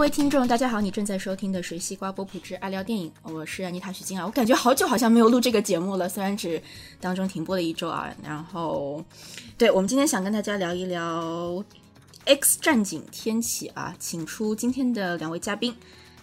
[0.00, 4.24] 位听众，大家好，你正在收听的是西瓜波普之爱聊电影，我是安妮塔许金啊。
[4.24, 6.60] 我感觉好久好像没有录这个节目了，虽然只
[6.98, 8.10] 当中停播了一周啊。
[8.24, 9.04] 然后，
[9.58, 11.50] 对我们今天想跟大家聊一聊
[12.24, 15.76] 《X 战警：天启》啊，请出今天的两位嘉宾。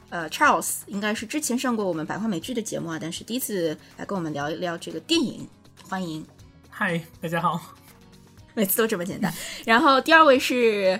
[0.09, 5.47] 呃，Charles 应该是之前上过我们百花美剧的节目啊，但是第一次来跟我们聊一聊这个电影，
[5.87, 6.25] 欢迎。
[6.67, 7.61] 嗨，大家好。
[8.55, 9.31] 每次都这么简单。
[9.65, 10.99] 然后第二位是。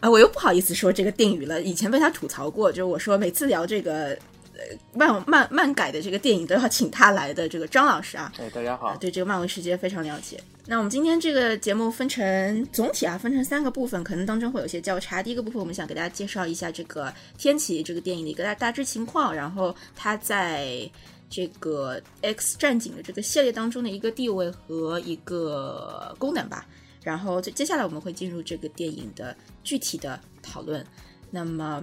[0.00, 1.62] 啊，我又不好意思说这个定语了。
[1.62, 4.08] 以前被他吐槽过，就是我说每次聊这个
[4.52, 4.60] 呃
[4.92, 8.32] 漫漫漫改的这个电影都要请他来的这个张老师啊。
[8.38, 10.38] 哎，大家好，对这个漫威世界非常了解。
[10.66, 15.22] 那我们今天这个节目分成总体啊，分成三个部分，可能当中会有些交叉。
[15.22, 17.06] 第一个部分，我们想给大家介绍一下这个
[17.38, 20.90] 《天启》这个电影的一个大大致情况，然后它在
[21.30, 26.66] 这个 X 战警的这个系列当中的一个地位和一个功能吧。
[27.06, 30.84] 然后接接下来我们会进入这个电影的具体的讨论。
[31.30, 31.80] 那么，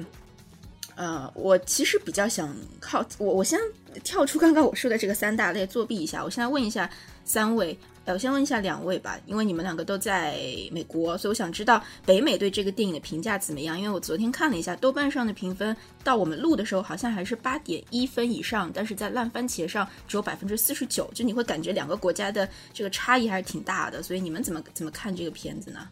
[0.95, 3.57] 呃，我其实比较想靠我，我先
[4.03, 6.21] 跳出刚刚我说的这个三大类作弊一下。
[6.21, 6.89] 我现在问一下
[7.23, 7.79] 三位。
[8.11, 10.35] 我先问一下两位吧，因为你们两个都在
[10.71, 13.77] 美国，所以我想知道北美对这个电影的评价怎么样？
[13.77, 24.03] 因为我昨天看了一下豆瓣上的评分，到我们录的时候好像还是八点一分以上，但是在烂番茄上只有百分之四十九，就你会感觉两个国家的这个差异还是挺大的。
[24.03, 25.87] 所以你们怎么怎么看这个片子呢？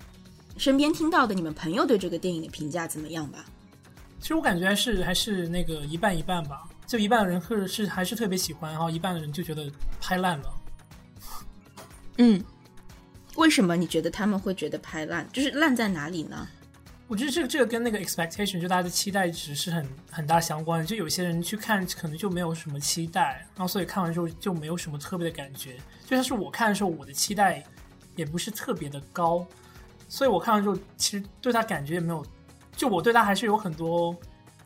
[0.58, 3.46] 身边听到的你们朋友对这个电影的评价怎么样吧？
[4.20, 10.54] 其实我感觉还是还是那个一半一半吧，就一半的人是是还是特别喜欢，然后一半的人就觉得拍烂了。
[12.24, 12.40] 嗯，
[13.36, 15.28] 为什么你觉得他们会觉得拍烂？
[15.34, 16.48] 就是烂在哪里呢？
[17.08, 20.86] 我觉得这个这个跟那个 expectation 就大家的期待值是很很大相关的。
[20.86, 25.78] 就有些人去看可能就没有什么期待，然后所以看完之后就没有什么特别的感觉。
[26.06, 27.64] 就像是我看的时候，我的期待
[28.16, 29.44] 也不是特别的高，
[30.08, 32.24] 所以我看完之后其实对他感觉也没有。
[32.78, 34.16] 就我对他还是有很多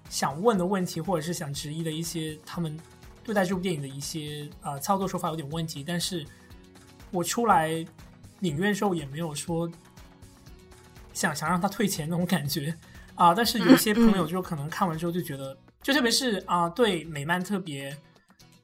[0.10, 2.78] 想问的问题，或者是想质疑的一些他们
[3.24, 6.26] 对待这部电影的一些呃操作手法有点问题，但是。
[7.16, 7.70] 我出来
[8.42, 9.68] 影院时候也没有说
[11.14, 12.76] 想想让他退钱那种感觉。
[13.16, 17.98] 啊，但是有一些朋友就可能看完之后就觉得，就特别是啊对美漫特别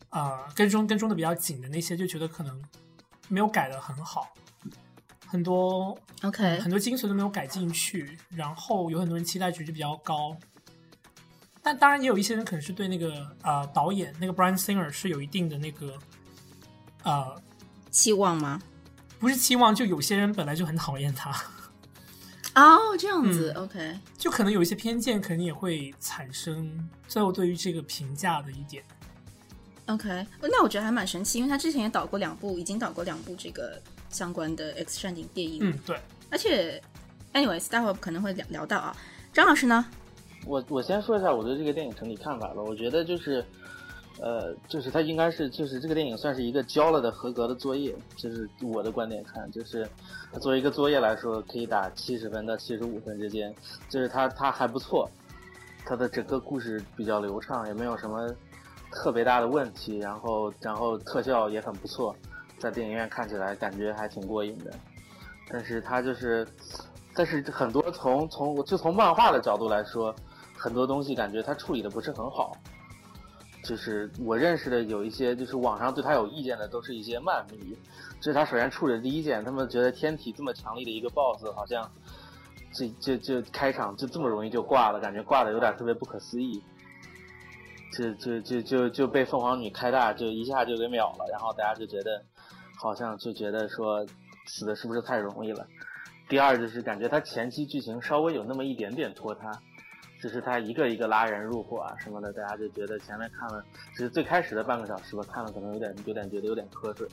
[0.10, 2.62] 啊跟踪跟踪的比较紧的那些，就觉得可能
[3.30, 4.28] 没有改的很好，
[5.26, 10.36] 很多 OK 很多精髓都没有改进去，然后有很多人期待值就比较高，
[11.64, 15.98] 但当然也有一些人可能是对那个啊导演那个 Brian Singer 是有一定的那个
[17.04, 17.42] 呃。
[17.92, 18.60] 期望吗？
[19.20, 21.30] 不是期望，就有些人本来就很讨厌他。
[22.56, 26.90] 哦，这样子，OK，就可能有一些偏见，肯定也会产生。
[27.08, 28.84] 最后对于这个评价的一点
[29.86, 33.80] ，OK，那我觉得还蛮神奇，因为他之前也导过两部，已经导过两部这个
[34.10, 35.60] 相关的 X 战警电影。
[35.62, 35.98] 嗯，对。
[36.30, 36.82] 而且
[37.34, 38.96] ，anyways，待会儿可能会聊聊到啊。
[39.32, 39.86] 张老师呢？
[40.46, 42.62] 我我先说一下我对这个电影整体看法吧。
[42.62, 43.46] 我觉得就是。
[44.20, 49.88] 呃，就是它应该是，就是这个电影算是一个交了的合格的作业，就是我的观点看，就是
[50.40, 53.54] 作为一个作业来说，可以打七十分到七十五分之间，
[53.90, 55.10] 就是它它还不错，
[55.86, 58.30] 它的整个故事比较流畅，也没有什么
[58.92, 62.16] 特别大的问题，然后然后特效也很不错，
[62.60, 64.72] 在电影院看起来感觉还挺过瘾的，
[65.50, 66.48] 但是它就是，
[67.16, 70.14] 但是很多从从就从漫画的角度来说，
[70.56, 72.56] 很多东西感觉它处理的不是很好。
[73.64, 77.78] 就是我认识的有一些，就是网上对他有意见的，都是一些漫迷。
[78.20, 81.90] 这是他首先处理的第一件，他们觉得天体这么强力的一个 BOSS，好像
[82.74, 86.62] 这就就开场就这么容易就挂了，感觉挂的有点特别不可思议。
[87.98, 92.24] 就就就就就被凤凰女开大，就一下就给秒了，然后大家就觉得
[92.78, 94.06] 好像就觉得说
[94.48, 95.68] 死的是不是太容易了。
[96.30, 99.52] 第二就是感觉他前期剧情稍微有那么一点点拖沓。
[100.22, 103.66] 就是他一个一个拉人入伙啊什么的，大家就觉得前面看了，
[103.96, 107.08] 只是最开始的半个小时吧，看了可能有点有点觉得有点瞌睡。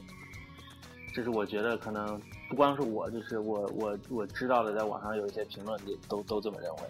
[1.14, 2.20] 这是我觉得可能
[2.50, 6.80] 不光是我，就是我我我知道的，在网上有一些评论也都都这么认为。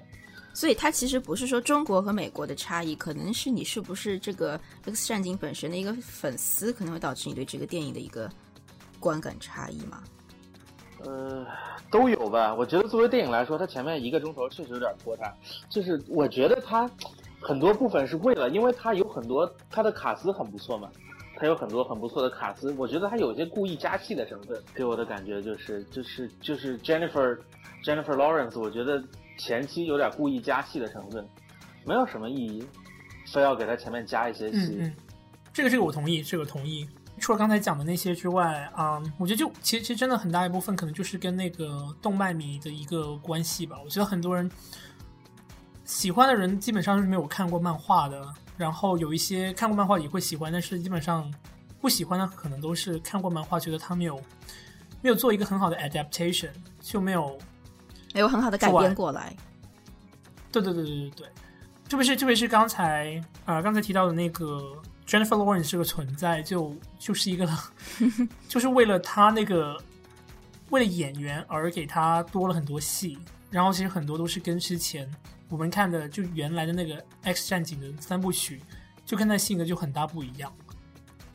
[0.52, 8.28] 所以它其实不是说中国和美国的差异，可能是你是不是这个 X 战警本身的一个粉丝，可能会导致你对这个电影的一个
[8.98, 10.02] 观感差异嘛？
[11.04, 11.46] 呃，
[11.90, 12.54] 都有吧。
[12.54, 15.32] 我觉得作为电影来说，它前面一个钟头确实有点拖沓。
[15.68, 16.90] 就是我觉得它
[17.40, 20.90] 很多部分是为了，因为它有很多它的卡斯很不错嘛，
[21.36, 22.74] 它有很多很不错的卡斯。
[22.76, 27.38] 我觉得它有些故意加戏的成分，给我的感觉就是 就是就是 Jennifer
[27.84, 29.02] Jennifer Lawrence，我觉得
[29.38, 31.26] 前期有点故意加戏的成分，
[31.84, 32.66] 没有什么意义，
[33.32, 34.92] 非要给他前面加一些戏。
[35.52, 36.86] 这个这个我同意，这个同意。
[37.18, 43.76] 除了刚才讲的那些之外，啊，我觉得就其实其实真的很大一部分可能就是跟那个动漫迷的一个关系吧。
[43.84, 44.50] 我觉得很多人
[45.84, 48.26] 喜欢的人基本上是没有看过漫画的，
[48.56, 51.32] 然后有一些看过漫画也会喜欢，但是基本上
[51.80, 54.20] 不喜欢的可能都是看过漫画，觉得他没有
[55.02, 56.50] 没有做一个很好的 adaptation，
[56.80, 57.38] 就没有
[58.14, 59.34] 没有很好的改编过来。
[60.50, 61.26] 对对对对对对，
[61.88, 67.48] 特别是特别是刚才呃刚才提到的那个 Jennifer Lawrence 这个存在，就就是一个
[68.46, 69.82] 就是为了他那个
[70.68, 73.18] 为了演员而给他多了很多戏，
[73.50, 75.10] 然后其实很多都是跟之前。
[75.48, 78.60] 我们看的就原来的那个《X 战警》的三部曲，
[79.06, 80.52] 就跟他性格就很大不一样。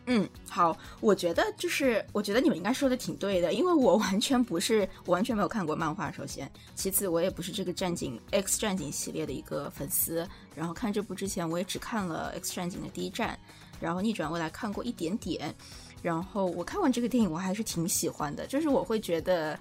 [0.05, 6.11] 嗯，好，我觉得就是，我觉得你们应该说的挺对的，因为我完全不是，我完全没有看过漫画。
[6.11, 10.27] 首先，其次，我也不是这个战警《X 战警》系列的一个粉丝。
[10.53, 13.39] 然后看这部之前，我也只看了《X 战警》的第一站，
[13.83, 15.53] 然后逆转未来看过一点点。
[16.01, 19.59] 然后我看完这个电影，我还是挺喜欢的，就是我会觉得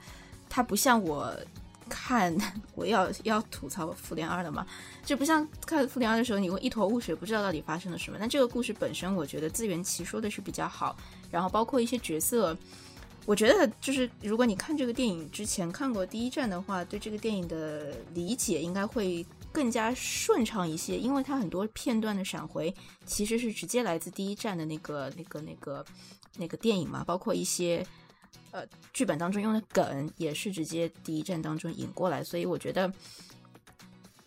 [0.48, 1.36] 它不像我。
[1.88, 2.34] 看，
[2.74, 4.66] 我要要吐槽《复联二》的嘛，
[5.04, 8.16] 就不像看《复联二》的时候，你会一头雾水，不知道到底发生了什么。
[8.18, 10.96] 但这个故事本身，我觉得自圆其说的是比较好。
[11.30, 12.56] 然后包括一些角色，
[13.26, 22.74] 我觉得就是如果你看这个电影之前看过第一站的话，对这个电影的理解应该会更加顺畅一些，因为它很多片段的闪回
[23.06, 25.84] 其实是直接来自第一站的那个、那个、那个、
[26.38, 27.86] 那个电影嘛，包括一些。
[28.50, 28.62] 呃，
[28.92, 32.92] 剧本当中用的梗也是直接第一站当中引过来，所以我觉得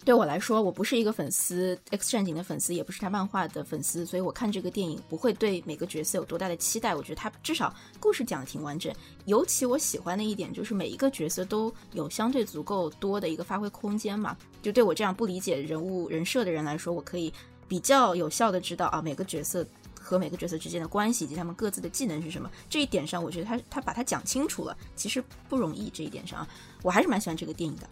[0.05, 6.93] 对我来说，我不是一个粉丝《X 战警》的粉丝，也不是他漫画的粉丝，所以我看这个电影不会对每个角色有多大的期待。
[6.93, 8.93] 我觉得他至少故事讲的挺完整，
[9.25, 14.37] 尤其我喜欢的一点就是每一个角色都有相对足够多的一个发挥空间嘛。
[14.61, 17.33] 就对我这样不理解人物人设的人来说，我可以
[17.67, 19.65] 比较有效的知道啊每个角色。
[20.07, 22.47] 和每个角色之间的关系以及他们各自的技能是什么？
[22.69, 25.89] 这一点上，我觉得他他把它讲清楚了，其实不容易。
[25.89, 26.47] 这一点上，
[26.83, 27.89] 我还是蛮喜欢这个电影的。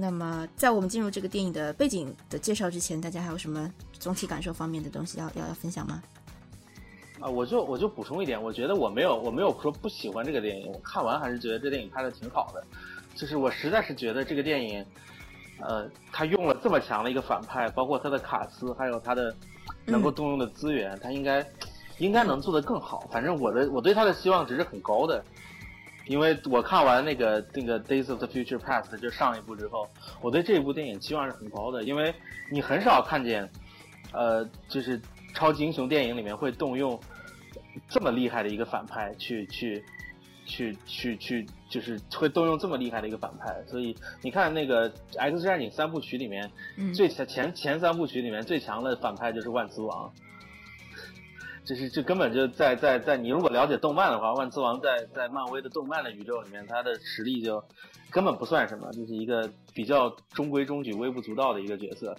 [0.00, 6.02] 那么，在我们进入这个电影的背景的介绍之前，大家还有什么总体感受方面的东西要要要分享吗？
[7.20, 12.64] 啊，我就我就补充一点，我觉得我没有我没有说不喜欢这个电影，我看完还是觉得这电影拍的挺好的。
[13.14, 14.84] 就是我实在是觉得这个电影，
[15.58, 19.34] 呃，他用了这么强的一个反派，包括他的卡斯，还有他的。
[19.86, 21.44] 能够动用的资源，他应该
[21.98, 23.08] 应该能做得更好。
[23.10, 25.24] 反正我的我对他的希望值是很高的，
[26.10, 29.86] 因为我看完那个那个《Days of the Future Past》就上一部之后，
[30.20, 31.84] 我对这一部电影期望是很高的。
[31.84, 32.12] 因为
[32.50, 33.48] 你很少看见，
[34.12, 35.00] 呃，就是
[35.32, 36.98] 超级英雄电影里面会动用
[37.88, 39.84] 这么厉害的一个反派去去。
[40.46, 46.50] 去去去，就是会动用这么厉害的一个反派，所以你看那个《X 战警》三部曲里面，
[46.92, 50.12] 最前前前三部曲里面最强的反派就是万磁王，
[51.64, 57.62] 就是这根本就在在在你如果了解动漫的话，万磁王在在漫威的动漫的宇宙里面，他的实力就
[58.10, 62.16] 根本不算什么，就是一个比较中规中矩、微不足道的一个角色。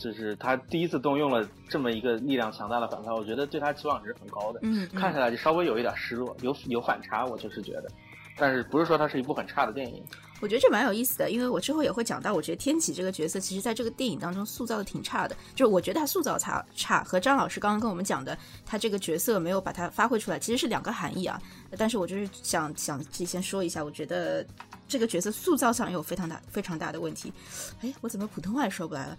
[0.00, 4.58] 就是他第一次动用了这么一个力量强大的反派，我觉得对他期望值很高的。
[4.64, 7.88] 嗯，看起来就稍微有一点失落，有有反差，我就是觉得。
[8.36, 10.02] 但是不是说它是一部很差的电影？
[10.40, 15.34] 我觉得这蛮有意思的，因为我之后也会讲到，我觉得天启这个角色，其实在这个电影当中塑造的挺差的。
[15.54, 18.36] 就是我觉得他塑造差差，和张老师刚刚跟我们讲的，
[18.66, 21.40] 他这个角色没有把它发挥出来，其实是两个含义啊。
[21.78, 24.44] 但是我就是想想先说一下，我觉得
[24.86, 27.32] 这个角色塑造上有非常大非常大的问题。
[27.80, 29.16] 哎，我怎么普通话也说不来了？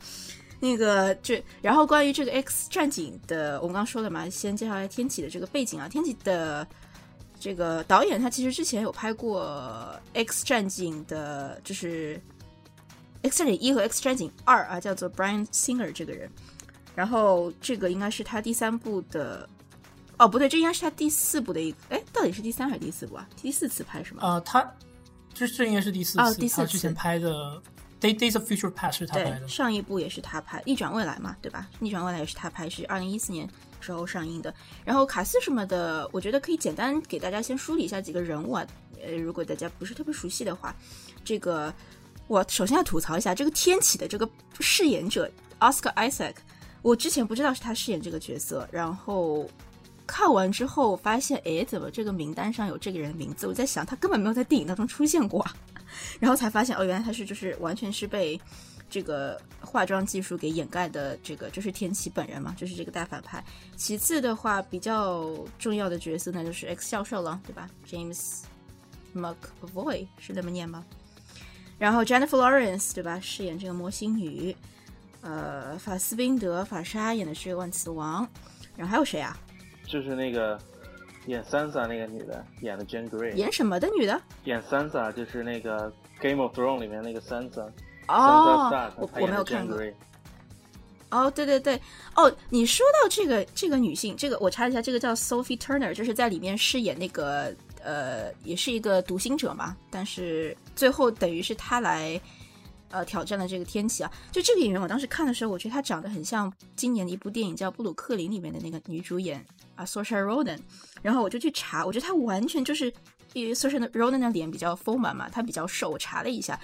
[0.59, 5.87] 那个，这然后关于这个 X 战警的，我们刚说了嘛，先介绍一下天启的这个背景啊。
[5.89, 6.65] 天启的
[7.39, 12.21] 这个导演，他其实之前有拍过 X 战警的，就是
[13.23, 16.29] X 战警一和 X 战警二啊，叫做 Brian Singer 这个人。
[16.95, 19.47] 然后这个应该是他第三部的，
[20.17, 23.27] 哦，不对，这应该是他第四部的一，哎，到底是第三还是第四部啊？
[23.41, 24.23] 第四次拍是吗？
[24.23, 24.73] 啊，他
[25.33, 27.61] 这这应该是第四次，他之前拍的。
[28.01, 31.67] Days of Future Past 是他拍的，上一部也是他拍，《逆转未来》嘛，对吧？
[31.79, 33.49] 《逆转未来》也是他拍，是二零一四年
[33.85, 34.51] 时候上映的。
[34.83, 38.65] 然后卡斯什么的，我觉得可以简单给大家先梳理一下几个人物啊。
[39.05, 40.75] 呃，如果大家不是特别熟悉的话，
[41.23, 41.71] 这个
[42.27, 44.27] 我首先要吐槽一下这个天启的这个
[44.59, 46.33] 饰演者 Oscar Isaac，
[46.81, 49.47] 我之前不知道是他饰演这个角色，然后
[50.07, 53.45] 看完之后发现，哎，怎么这个名单上有这个人名字？
[53.45, 55.45] 我在想，他根本没有在电影当中出现过。
[56.19, 58.39] 然后才发现哦，原来他是就是完全是被
[58.89, 61.17] 这个化妆技术给掩盖的。
[61.23, 63.43] 这个就是天启本人嘛，就是这个大反派。
[63.75, 68.43] 其次的话，比较重要的角色呢，就是 X 教授了，对吧？James
[69.15, 70.83] McAvoy 是这么念吗？
[71.77, 73.19] 然后 Jennifer Lawrence 对吧？
[73.19, 74.55] 饰演这个魔形女。
[75.21, 78.27] 呃，法斯宾德法莎演的是万磁王。
[78.75, 79.37] 然后还有谁啊？
[79.87, 80.59] 就是那个。
[81.27, 84.21] 演 Sansa 那个女的演的 Jane Grey，演什么的女的？
[84.43, 87.67] 演 Sansa 就是那个 Game of Thrones 里面那个 Sansa。
[88.07, 89.77] 哦，我我没有看过。
[91.11, 91.79] 哦，对对对，
[92.15, 102.19] 哦，你说到这个这个女性，这个我查了一下，这个叫 Sophie Turner，就是在里面饰演那个呃，也是一个独行者嘛，但是最后等于是她来
[102.89, 104.11] 呃挑战了这个天启啊。
[104.31, 109.45] 就这个演员，我当时看的时候，我觉得她长得很像今年的一部电影叫《布鲁克林》里面的那个女主演
[109.75, 110.59] 啊 s o c i a Ronan，
[111.01, 112.91] 然后我就去查，我觉得她完全就是
[113.31, 116.59] 因为 s o c i a Ronan 的脸比较丰满嘛，她比较瘦，我查了一下。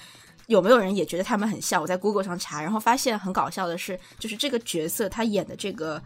[0.52, 1.82] 有没有人也觉得他们很像？
[1.82, 6.02] 我在 Google 上查，然后发现很搞笑的是，就是这个角色他演的这个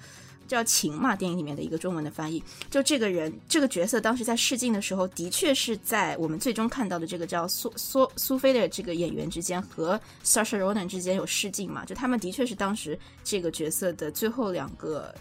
[0.47, 15.11] 叫晴嘛，电影里面的一个中文的翻译，就这个人这个角色当时在试镜的时候，的确是在我们最终看到的这个叫苏苏苏菲的这个演员之间和 Sasha Ronan 之间有试镜嘛，就他们的确是当时这个角色的最后两个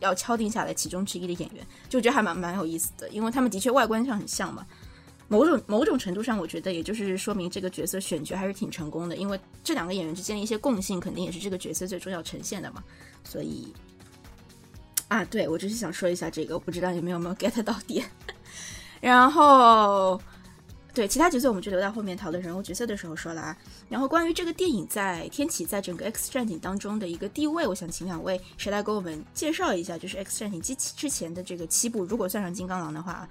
[0.00, 4.66] 要敲定下来其中之一的演员，就觉得还蛮蛮有意思的，因为他们的确外观上很像嘛。
[5.28, 12.84] 某种某种程度上，我觉得也就是说明这个角色选角还是挺成功的，因为这两个演员之间的一些共性，肯定也是这个角色最终要呈现的嘛。
[13.24, 13.74] 所以，
[15.08, 18.08] 啊，对我只是想说一下这个，我不知道你们有没有 get 到点。
[19.00, 20.20] 然后，
[20.94, 23.56] 对其他角色，我们就留到后面讨论人物角色的时候说了啊。
[23.88, 33.28] 然后，关于这个电影在天启在整个 X 战警当中的一个地位，我想请两位谁来给我们介绍一下，就是 X 战警之之前的这个七部，如果算上金刚狼的话。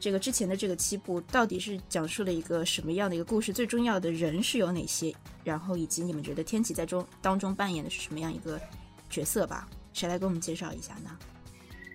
[0.00, 3.52] 这个之前的这个七部到底是讲述了一个什么样的一个故事？
[3.52, 5.14] 最重要的人是有哪些？
[5.44, 8.60] 然后以及你们觉得天启在中当中扮演的是什么样一个
[9.10, 9.68] 角色吧？
[9.92, 11.10] 谁来给我们介绍一下呢？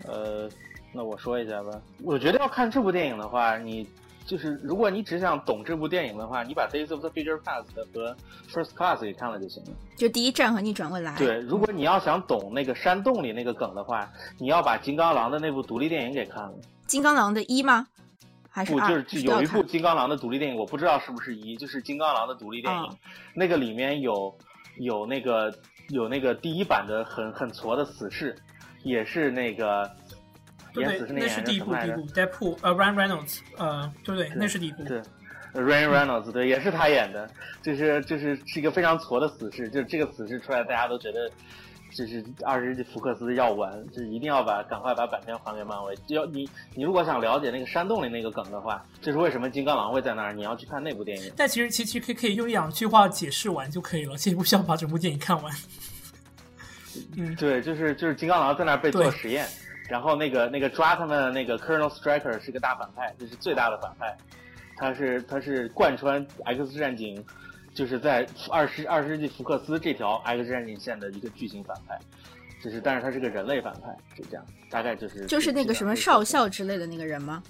[0.06, 0.50] 呃，
[0.92, 1.82] 那我说一下吧。
[2.02, 3.88] 我觉得要看这部电影的话，你
[4.26, 8.12] 就是如果你只想懂这部电影的话，你把《Days of the Future Past》和
[8.50, 9.72] 《First Class》给看了就行了。
[9.96, 11.16] 就第一站和逆转未来。
[11.18, 16.54] 对，如果你要想懂那个山洞里那个梗的话，你要把金刚狼的那部独立电影给看了。
[16.88, 17.88] 金刚狼的一吗？
[18.50, 22.90] 还是不就是有一部金刚狼的独立电影，我不知道是不是一，就是金刚狼的独立电影，
[23.34, 24.38] 那个里面有
[24.78, 25.52] 有那个
[25.90, 28.36] 有那个第一版的很很挫的死侍，
[28.84, 29.90] 也是那个
[30.82, 35.02] 演死是那是第一部，第一部 Deadpool，呃，Ryan Reynolds，呃，对对，那是第一部，对
[35.54, 37.30] ，Ryan Reynolds，对，也是他演的，
[37.62, 41.30] 就是就是是一个非常挫的死侍，就是这个死侍出来，大家都觉得。
[41.96, 45.96] 就是二十世纪福克斯要完，就是一定要把赶快把版权还给漫威。
[46.08, 51.32] 要你你如果想了解那个山洞里那个梗的话，就是为什么金刚狼会在那儿，你要去看那部电影。
[51.38, 55.54] 但其实其实可以可以用一两句话解释完就可以了，其实不需要把整部电影看完。
[57.16, 59.46] 嗯，对，就是就是金刚狼在那儿被做实验，
[59.90, 64.16] 然后那个那个抓他们的那个 Colonel Striker 是个大反派，就是最大的反派，
[64.78, 67.24] 他是他是贯穿 X 战警。
[67.76, 71.98] 就是在二十二十世纪福克斯这条 X 战警线的一个巨型反派，
[72.64, 77.42] 就是但是他是个人类反派，就这样，大概就是就是那个什么少校之类的那个人吗？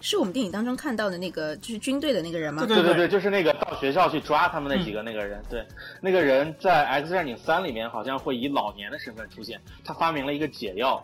[0.00, 2.66] 是我们电影当中看到的那个就是军队的那个人吗？
[2.66, 5.40] 对对对，就是那个到学校去抓他们那几个那个人。
[5.48, 5.64] 对，
[6.00, 11.00] 那个人在 X 战警三里面好像会以老年的身份出现，他发明了一个解药，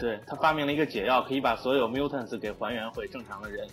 [0.00, 3.68] 对他发明了一个解药，可以把所有 mutants 给还原回正常的人。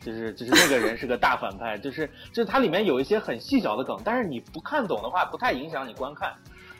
[0.00, 6.32] 就是就是那个人是个大反派，就是就是它里面有一些很细小的梗，但是你不看懂的话，不太影响你观看。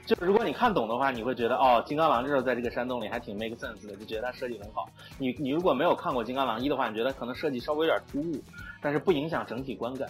[0.06, 4.88] 就如果你看懂的话，你会觉得哦，金刚狼这时候在这个山洞里还挺 make sense 的，就觉得它设计很好。
[5.18, 8.40] 你你如果没有看过金刚狼一的话，你觉得可能设计稍微有点突兀，
[8.80, 10.08] 但是不影响整体观感，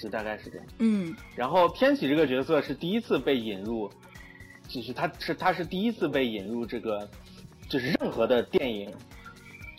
[0.00, 0.66] 就大概是这样。
[0.78, 1.14] 嗯。
[1.34, 3.90] 然后天启这个角色是第一次被引入，
[4.68, 7.06] 就是他是他是第一次被引入这个，
[7.70, 8.92] 就是任何的电影。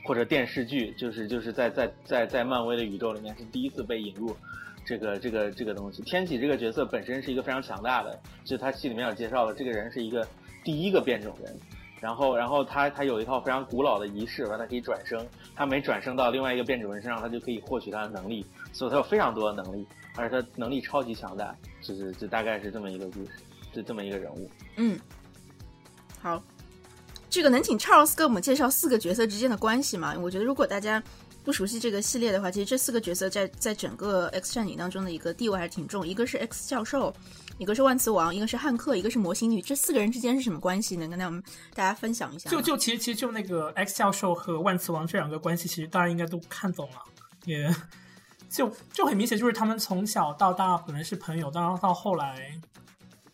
[0.03, 4.35] 或者电视剧，就是就是在在在在漫威的宇宙里面是第一次被引入，
[4.83, 6.01] 这个这个这个东西。
[6.01, 10.27] 天启这个角色本身是一个非常强大的，就他戏里面有介绍了，这个人是一个
[10.63, 11.55] 第一个变种人，
[11.99, 15.23] 然后然后他他有一套非常古老的仪式，完他可以转生，
[15.55, 18.43] 他每转生到另外一个变种人身上，他就可以获取他的能力，
[18.73, 23.33] 所以他有非常多的能力，而且他能力超级强大，就是就大概是这么一个故事，
[23.71, 24.49] 就这么一个人物。
[24.77, 24.99] 嗯，
[26.19, 26.41] 好。
[27.31, 30.13] 这个能请 Charles 给我们介绍四个角色之间的关系吗？
[30.19, 31.01] 我觉得如果大家
[31.45, 36.05] 不熟悉这个系列的话，其实这四个角色在在整个 X 战警当中的一个地位还是挺重。
[36.05, 37.15] 一个是 X 教授，
[37.57, 39.61] 一个是万磁王，一个是汉克，一个是魔形女。
[39.61, 40.97] 这四个人之间是什么关系？
[40.97, 41.41] 能跟我们
[41.73, 42.49] 大家分享一下？
[42.49, 46.97] 就就其实其实就那个 X 教授和万磁王这两个关系，其实大家应该都看懂了。
[47.45, 47.73] 也
[48.49, 52.59] 就就很明显，就是他们从小到大本来是朋友，然到后来，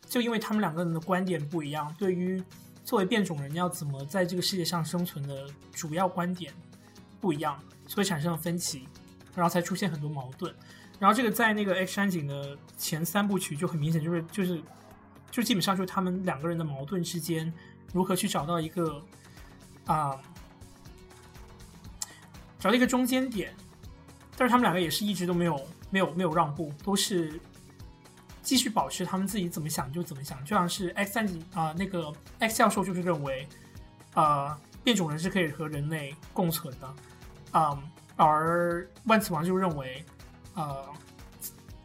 [0.08, 2.40] 就因为他们两个人的观点不一样，对于。
[2.88, 6.54] 作为变种人要怎么在这个世界上生存的主要观点
[7.20, 8.88] 不一样，所以产生了分歧，
[9.36, 10.56] 然后才出现很多矛盾。
[10.98, 14.64] 然后这个在那个 X 山井的前三部曲就很明显，就是就是
[15.30, 17.54] 就基本上就是他们两个人的矛盾之间
[17.92, 19.04] 如何去找到一个
[19.86, 20.18] 啊
[22.58, 23.54] 找到一个中间点。
[24.38, 27.38] 但是他们两个也是一直都没有没有没有让步，都是
[28.48, 33.46] 继续保持他们自己怎么想就怎么想，就像是 X 战警啊、那个 X 教授就是认为，
[34.14, 36.96] 呃，变种人是可以和人类共存的，
[37.52, 37.78] 嗯，
[38.16, 40.02] 而万磁王就认为，
[40.54, 40.86] 呃，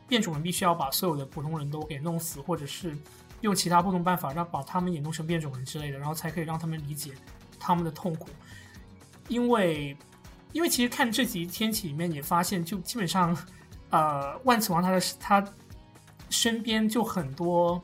[0.07, 2.97] 变种人必须要把所有的普通人都给弄死，或者是
[3.41, 7.13] 用其他不同办法让把他们也弄成变种人之类的，然后才可以让他们理解
[7.59, 8.29] 他们的痛苦，
[9.27, 9.97] 因为。
[10.53, 13.35] 因为其实看这集《天启》里面也发现，就基本上，
[13.89, 15.41] 呃，万磁王他的他
[16.33, 17.81] 身边就很多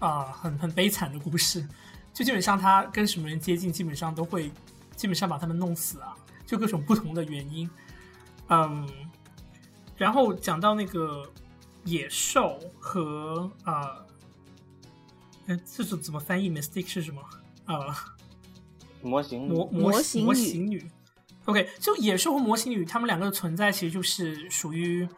[0.00, 1.68] 啊、很很悲惨的故事，
[2.12, 4.50] 就基本上他跟什么人接近，基本上都会
[4.96, 7.68] 基本上把他们弄死啊，就各种不同的原因，
[8.48, 8.88] 嗯，
[9.96, 11.30] 然后讲到那个
[11.84, 13.96] 野兽和啊，
[15.46, 17.22] 呃，这是怎么翻译？mistake 是什么？
[17.66, 17.94] 呃，
[19.02, 20.90] 模型模模型模型女型女。
[21.46, 25.08] OK，就野兽和模型女，他们两个的存在其实就是属于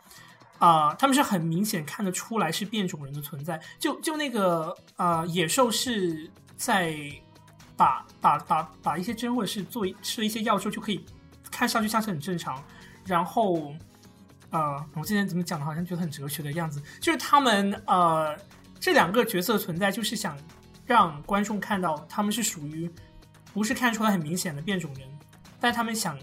[0.65, 3.61] 啊、他们是很明显看得出来是变种人的存在。
[3.81, 6.97] 就就那个呃，野兽是在
[7.77, 11.05] 打打打打一些针，或者是做吃了一些药之后，就可以
[11.51, 12.63] 看上去像是很正常。
[13.05, 13.75] 然后
[14.51, 18.37] 呃，我之前怎么讲的，好像觉得很哲学的样子，就是他们呃
[18.79, 20.39] 这两个角色存在，就是想
[20.87, 22.89] 让观众看到他们是属于
[23.53, 25.09] 不是看出来很明显的变种人，
[25.59, 26.17] 但他们想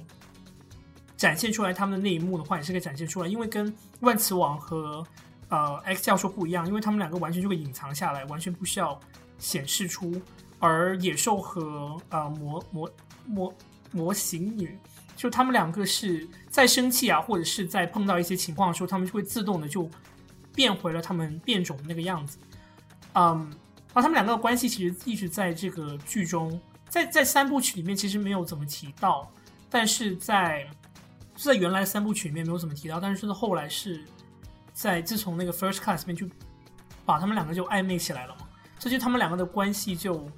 [1.19, 5.05] 展现出来他们的那一幕的话，也是可以展现出来，因为跟万磁王和
[5.49, 8.97] 呃 X 教授不一样，因为他们两个完全就会隐藏下来，完全不需要
[9.37, 10.13] 显示出，
[10.59, 12.91] 而野兽和呃模模
[13.25, 13.53] 模
[13.91, 14.79] 模型女。
[15.17, 19.89] 就他们两个是在生气啊，或者是在碰到一些情况的时候，他们就会自动的就
[20.55, 22.37] 变回了他们变种的那个样子。
[23.11, 23.51] 嗯，
[23.93, 26.57] 然后他们两个的关系其实一直在这个剧中，
[26.87, 29.29] 在在三部曲里面其实没有怎么提到，
[29.69, 30.65] 但是在
[31.41, 34.03] 在原来三部曲里面没有怎么提到，但是后来是
[34.73, 36.27] 在自从那个 First Class 里面就
[37.05, 40.29] 把他们两个就暧昧起来了嘛，这就他们两个的关系就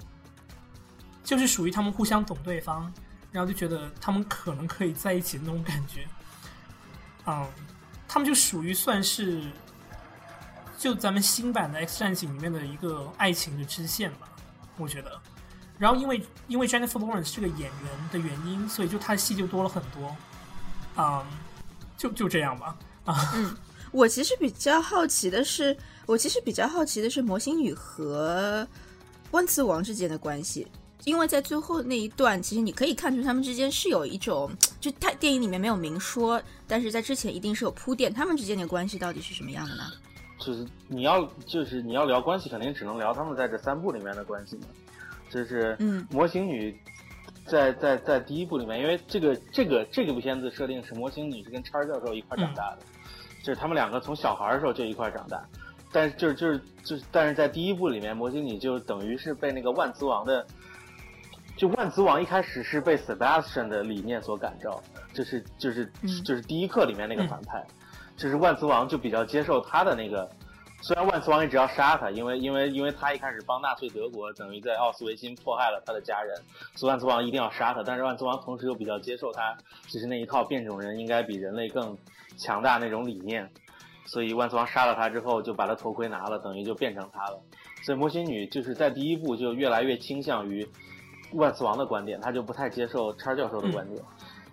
[1.24, 2.94] 就是属于他们互相懂对方，
[3.32, 6.08] 然后就觉得他们可能可以在一起的那种感觉。
[7.26, 7.48] 嗯，
[8.08, 9.44] 他们就属于算是
[10.78, 14.30] 就咱们新版的 X 战警里面的一个爱情的支线吧，
[14.78, 15.20] 我觉得。
[15.80, 20.16] 然后因为因为 Jennifer Lawrence 是个演员的原因，所以就他的戏就多了很多。
[20.98, 21.26] 嗯，
[21.98, 22.78] 就就这样吧。
[23.06, 23.56] 啊，嗯
[23.92, 25.76] 我其实比较好奇的是，
[26.06, 28.66] 我其实比较好奇的是模型女和
[29.32, 30.66] 万磁王之间的关系，
[31.04, 34.50] 因为在最后那一段，其实你可以看出他们之间是有一种，
[34.80, 39.84] 就他电影里面没有明说，但是在之前一定是有铺垫，他们之间的关系到底是什么样的呢？
[40.40, 44.64] 就是你要就是你要聊关系，肯定只能聊他们在这三部里面的关系嘛。
[45.30, 46.78] 就是嗯模型女
[47.52, 52.80] 在在在第一部里面，因为这个这个这个部片子设定是模型女是跟叉儿教授一块儿长大的，
[53.44, 55.44] 就是他们两个从小孩儿的时候就一块儿长大，
[55.92, 60.46] 但是就是就是就是但是在第一部里面，模型女就等于是被那个万磁王的。
[61.58, 64.82] 就万磁王一开始是被 Sebastian 的理念所感召，
[65.14, 66.10] 就是就是嗯。
[66.24, 67.64] 就是第一课里面那个反派，
[68.18, 70.28] 就是万磁王就比较接受他的那个，
[70.84, 76.36] 虽然万磁王一直要杀他，因为因为因为他一开始帮纳粹德国，等于在奥斯维辛迫害了他的家人，
[76.76, 77.84] 所以万磁王一定要杀他。
[77.84, 79.56] 但是万磁王同时又比较接受他，
[79.88, 81.96] 就是那一套变种人应该比人类更
[82.36, 83.48] 强大那种理念，
[84.06, 87.40] 所以万磁王杀了他之后，就把他头盔拿了，等于就变成他了。
[87.84, 90.68] 所以魔形女就是在第一部就越来越倾向于
[91.34, 94.04] 万磁王的观点，他就不太接受叉教授的观点。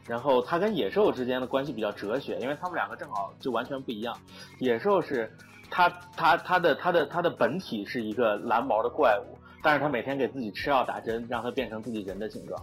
[0.06, 4.14] 然后他跟野兽之间的关系比较哲学，因为他们两个正好就完全不一样。
[4.58, 5.30] 野兽是
[5.70, 12.60] 他他他的他的他的本体是一个蓝毛的怪物，但是他每天给自己吃药打针，让他变成自己人的形状。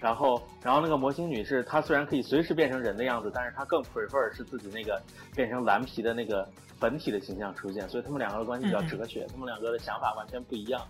[0.00, 5.02] 然后，然后那个魔形女是她虽然可以随时变成人的样子，但是她更 prefer 是自己那个
[5.34, 10.80] 变成蓝皮的那个本体的形象出现，所以他们两个的关系比较哲学，他们两个的想法完全不一样。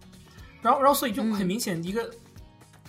[0.60, 2.10] 然后然后所以就很嗯明显一个。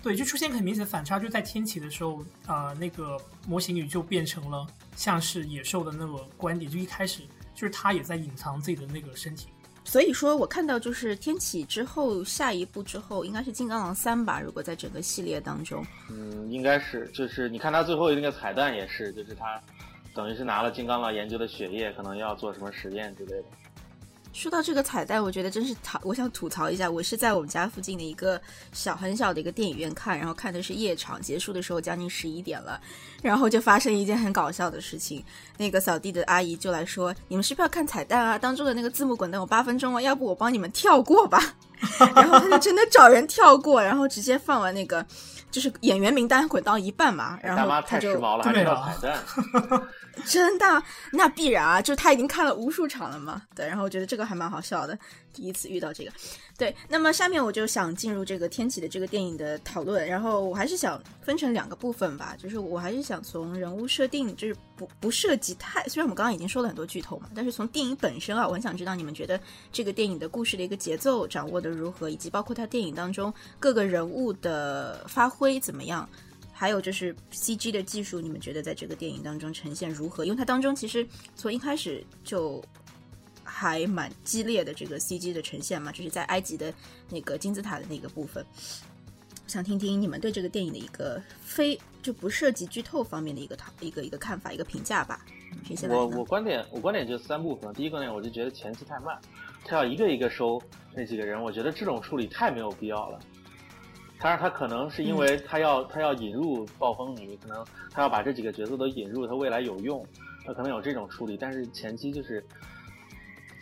[0.01, 7.23] 对，就出现很明显的反差，就在天启的时候，啊、那个模型女就变成了像是野兽的那个观点，就一开始
[7.59, 9.49] 就是他也在隐藏自己的那个身体。
[9.83, 19.59] 所以说我看到就是天启之后下一部之后应该是金刚狼三吧，如果在整个系列当中，嗯，应该是，就是你看他最后那个彩蛋也是，就是他
[20.13, 23.45] 等于是拿了金刚狼研究的血液，可能要做什么实验之类的。
[24.31, 28.39] 说到这个彩蛋，我觉得真是讨，我想吐槽一下，我是在我们家附近的一个
[28.71, 32.79] 小很小的一个电影院看，然后看的是夜场，结束的时候将近十一点了，
[33.21, 35.23] 然后就发生一件很搞笑的事情，
[35.57, 38.37] 那个扫地的阿姨就来说：“你们是不是要看彩蛋啊？
[38.37, 41.55] 当中的那个字幕滚动有八分钟啊，要不我帮你们跳过吧。
[42.15, 45.05] ”然后他就真的找人跳过，然后直接放完那个
[45.51, 49.19] 就是演员名单滚到一半嘛，然后他就太时髦了，还知道彩蛋。
[50.25, 50.83] 真的，
[51.13, 53.41] 那必然啊，就是他已经看了无数场了嘛。
[53.55, 54.97] 对，然后我觉得这个还蛮好笑的，
[55.33, 56.11] 第一次遇到这个。
[56.57, 69.39] 对，那么下面我就想进入这个天启的这个电影的讨论，然后我还是想分成两个部分吧，就是我还是想从人物设定，就是不不涉及太，虽然我们刚刚已经说了很多剧透嘛，但是从电影本身啊，我很想知道你们觉得
[69.71, 76.07] 这个电影的故事的一个节奏掌握的如何，以及包括它电影当中各个人物的发挥怎么样。
[76.51, 80.25] 还有就是 C G 的技术，你们觉得在这个电影当中呈现如何？
[80.25, 82.61] 因为它当中其实从一开始就
[83.49, 86.73] 还蛮激烈的这个 C G 的呈现嘛，就是在埃及的
[87.09, 88.45] 那个金字塔的那个部分。
[89.47, 95.25] 想听听你们对这个电影的一个非就不涉及剧透方面的一个讨一个一个看法一个评价吧。
[95.89, 99.19] 我我观点我观点就三部分，第一个呢，我就觉得前期太慢，
[99.65, 100.61] 他要一个一个收
[100.93, 103.19] 那几个人，我觉得这种处理太没有必要了。
[104.19, 110.05] 当然，他可能是因为他要、他要引入暴风女，可能他要把这几个角色都引入，他未来有用，
[110.45, 111.35] 他可能有这种处理。
[111.35, 112.45] 但是前期就是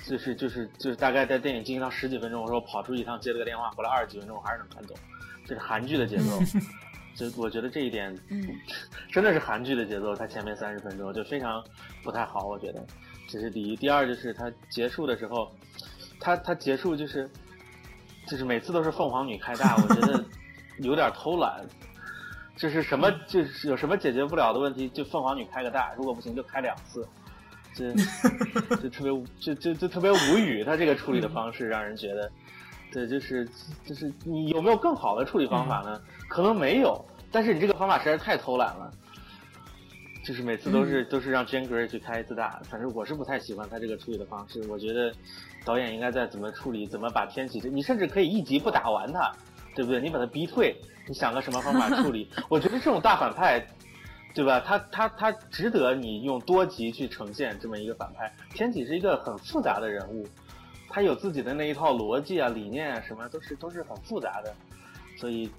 [0.07, 4.95] 就是就是就是大概在电影进行到十几分钟，我说跑出去一趟接了个电话，回来二十几分钟我还是能看懂，
[5.45, 6.39] 这是韩剧的节奏。
[7.17, 8.47] 就我觉得这一点，嗯，
[9.11, 11.63] 真的是韩剧的节奏，它前面三十分钟就非常
[12.03, 12.85] 不太好，我觉得
[13.27, 13.75] 这是第一。
[13.75, 15.51] 第二就是它结束的时候，
[16.19, 17.27] 它它结束就是
[18.27, 20.23] 就是每次都是凤凰女开大，我觉得
[20.79, 21.65] 有点偷懒。
[22.55, 27.07] 就是什么就是有什么解决不了的问题，就凤凰女开个大，如果不行就开两次，
[27.77, 27.93] 这
[28.81, 30.63] 就特别无就就就特别无语。
[30.63, 32.31] 他这个处理的方式让人觉得，
[32.91, 33.47] 对，就是
[33.85, 36.01] 就是你有没有更好的处理方法呢？
[36.27, 38.91] 可能没有，但是你这个方法实在是太偷懒了。
[40.25, 44.61] 就是每次都是、都是让 Jane Grey 去开一次大，反正我是不太喜欢他这个处理的方式。
[44.67, 45.09] 我觉得
[45.63, 49.31] 导演应该在怎么处理，怎么把天启这，你甚至可以一集不打完他，
[49.73, 50.01] 对不对？
[50.01, 50.75] 你把他逼退，
[51.07, 52.29] 你想个什么方法处理？
[52.49, 53.65] 我觉得这种大反派，
[54.33, 54.59] 对吧？
[54.59, 58.31] 他他他值得你用多集去呈现这么一个反派。
[58.53, 60.27] 天启是一个很复杂的人物，
[60.89, 64.53] 他有自己的那一套逻辑啊、理念啊，什么都是都是很复杂的，
[65.17, 65.49] 所以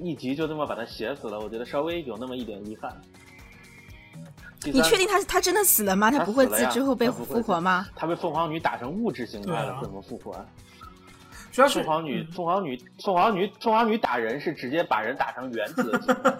[0.00, 2.94] 一集就这么把他写死了，我觉得稍微有那么一点遗憾。
[4.64, 6.10] 你确定他他真的死了吗？
[6.10, 7.86] 他不会自之后被复活吗？
[7.94, 10.46] 他被凤凰女打成物质形态了，怎么复活啊？
[11.52, 16.36] 主要是凤凰女嗯，凤凰女，凤凰女，凤凰女打人是直接把人打成原子的形态，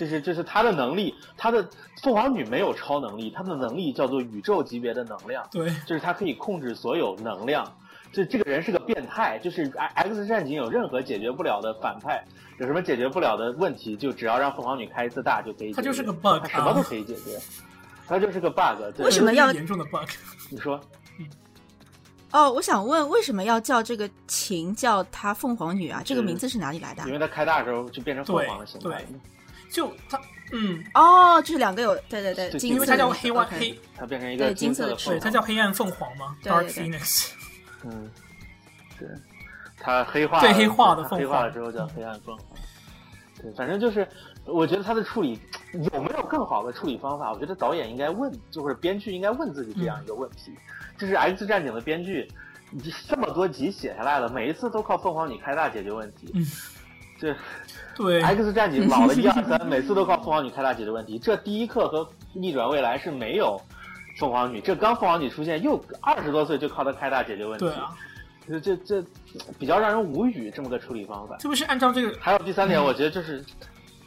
[0.00, 1.14] 这是这是他的能力。
[1.36, 1.68] 他的
[2.02, 7.70] 凤凰女没有超能力，她的能力叫做宇宙级别的能量，对就是她可以控制所有能量。
[8.10, 12.24] 这这个人是个变态，就是 X 战警有任何解决不了的反派，
[12.58, 15.76] 有什么解决不了的问题，就只要让凤凰女开一次大就可以解决。
[15.76, 17.38] 他就是个 bug 他什么都啊可以解决，
[18.08, 19.04] 他就是个 bug 对。
[19.04, 20.08] 为什么要严重的 bug？
[20.50, 20.80] 你说？
[22.32, 26.00] 哦，我想问，为什么要叫这个琴叫她凤凰女啊？
[26.02, 27.12] 这个名字是哪里来的啊因？
[27.12, 29.04] 为她开大的时候就变成凤凰的形态。
[29.70, 30.20] 就他
[30.52, 37.30] 嗯，哦，就是两个有，对对对，对金因为它叫黑弯 OK 黑，它变成一个金色的对，他叫黑暗凤凰嘛对，Dark Phoenix。
[37.84, 38.10] 嗯，
[38.98, 39.08] 对，
[39.78, 42.46] 它黑化了对黑化的凤凰黑化了之后叫黑暗凤凰。
[43.40, 44.06] 对，反正就是，
[44.44, 45.38] 我觉得它的处理
[45.92, 47.32] 有没有更好的处理方法？
[47.32, 50.52] 我觉得导演应该问，就是编剧应该问自己这样一个问题：，
[50.98, 52.28] 这是《X 战警》的编剧，
[52.70, 56.32] 你这么多集写下来了，每一次都靠凤凰女开大解决问题。
[56.34, 56.44] 嗯
[57.20, 57.36] 这
[57.94, 61.18] 对，X 战警老了一二三， 每次都靠凤凰女开大解决问题。
[61.18, 63.60] 这第一课和逆转未来是没有
[64.18, 67.66] 凤凰女，这刚凤凰女出现，又二十多岁就靠她开大解决问题。
[67.66, 67.94] 对啊，
[68.48, 69.04] 这这这
[69.58, 71.36] 比较让人无语，这么个处理方法。
[71.36, 73.44] 特别是按照这个还有第三点，我觉得就是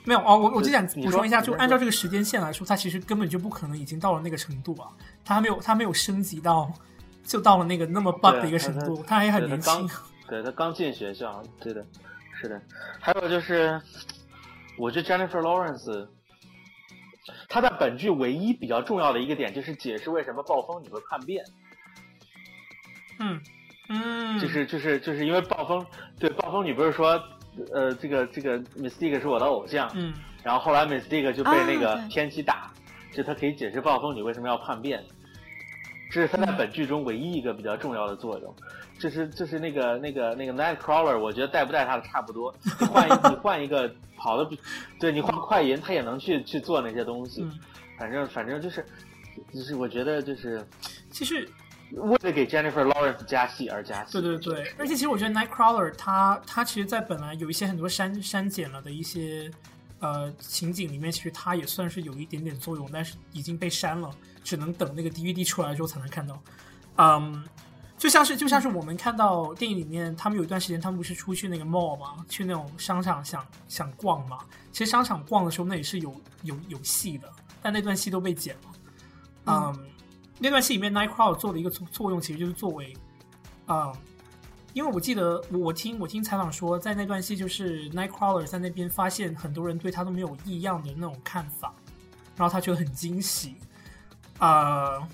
[0.05, 4.87] 没有哦，我我就想补充一下，就按照这个时间线来说，它其实根本就不可能已经到了那个程度啊，
[5.23, 6.71] 它还没有它没有升级到
[7.23, 9.89] 就到了那个那么 bug 的一个程度，他还很年轻。
[10.27, 11.85] 对他刚进学校，对的，
[12.43, 12.61] 是的。
[12.99, 13.81] 还有就是，
[14.77, 16.09] 我觉得 Jennifer Lawrence，
[17.47, 21.45] 她在本剧唯一比较重要的一个点就是解释为什么暴风女会叛变。
[23.19, 23.39] 嗯
[23.87, 25.85] 嗯，就是就是就是因为暴风
[26.19, 27.11] 对暴风女不是说，
[27.73, 32.73] 呃，这个这个 Mystique 是我的偶像，嗯然后后来 Mystique 就被那个天启打，
[33.13, 35.01] 就他可以解释暴风女为什么要叛变，
[36.13, 38.55] 这是他在嗯本剧中唯一一个比较重要的作用。
[38.99, 44.57] 就是就是那个那个那个 Nightcrawler，我觉得带不带他的差不多，你换一你换一个跑的比，
[44.99, 47.41] 对你换快银，他也能去去做那些东西。
[47.41, 47.51] 嗯，
[47.97, 48.85] 反正反正就是
[49.51, 50.65] 就是我觉得就是
[51.09, 51.49] 其实
[51.91, 54.21] 为了给 Jennifer Lawrence 加戏而加戏。
[54.21, 59.49] 对对对，而且其实我觉得 Nightcrawler 他他其实，在本来有一些很多删删减了的一些
[60.03, 64.11] 呃情景里面，其实它也算是有一点点作用，但是已经被删了，
[64.43, 66.37] 只能等那个 DVD 出来之后才能看到。
[66.97, 67.41] 嗯，
[67.97, 74.39] 就像是就像是我们看到电影里面，他们有一段时间，他们不是出去那个 mall 嘛，去那种商场想想逛嘛。
[74.73, 78.69] 其实商场逛的时候，那也是有有有戏的，但那段戏都被剪了。
[79.45, 79.89] 嗯，
[80.37, 82.93] 那段戏里面，Nightcrawler 做的一个作作用，其实就是作为，
[83.67, 83.93] 嗯，
[84.73, 91.73] 因为我记得我听我听采访说，在那段戏就是 Nightcrawler 在那边发现很多人对他都没有异样的那种看法，
[92.35, 93.55] 然后他觉得很惊喜，
[94.39, 95.07] 呃。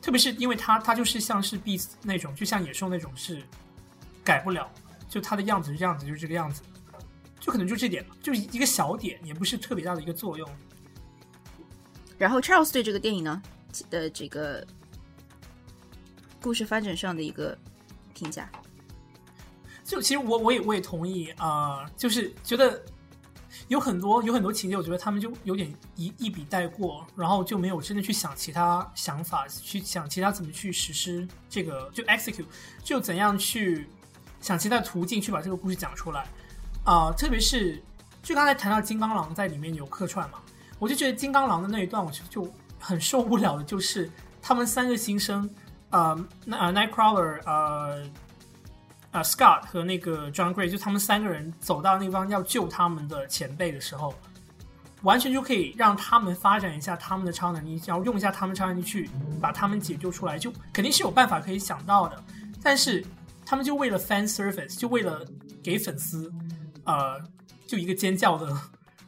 [0.00, 3.42] 特别是因为他，他就是像是 Beast 那种，就像野兽那种，是
[4.22, 4.70] 改不了，
[5.08, 6.60] 就他的样子是这样子，就是这个样子，
[7.40, 10.46] 就可能就这点，就一个小点，也不是特别大的一个作用。
[12.18, 13.42] 然后 Charles 对这个电影呢
[13.88, 14.62] 的这个
[16.42, 17.56] 故事发展上的一个
[18.12, 18.50] 评价，
[19.84, 22.82] 就其实我我也我也同意啊，就是觉得。
[23.68, 32.44] 有很多有很多情节，我觉得他们就有点一一笔带过，然后就没有真的去想其他想法，去想其他怎么去实施这个，就 execute，
[32.82, 33.88] 就怎样去
[34.40, 36.26] 想其他途径去把这个故事讲出来
[36.84, 37.12] 啊。
[37.16, 37.80] 特别是
[38.24, 40.40] 就刚才谈到金刚狼在里面有客串嘛，
[40.80, 44.10] 我就觉得金刚狼的那一段，我就就很受不了的，就是
[44.42, 45.48] 他们三个新生，
[45.90, 48.04] 呃，那 Nightcrawler，呃。
[49.14, 54.12] 啊，Scott 和那个 John Gray 就他们三个人走到那方要救他们的前辈的时候，
[55.02, 59.08] 完全就可以让他们发展一下他们的超能力，然后用一下他们超能力去
[59.40, 62.20] 把他们解救出来，就肯定是有办法可以想到的。
[62.60, 63.06] 但是
[63.46, 65.24] 他们就为了 fan service，就为了
[65.62, 66.28] 给粉丝，
[66.82, 67.22] 呃，
[67.68, 68.60] 就一个尖叫的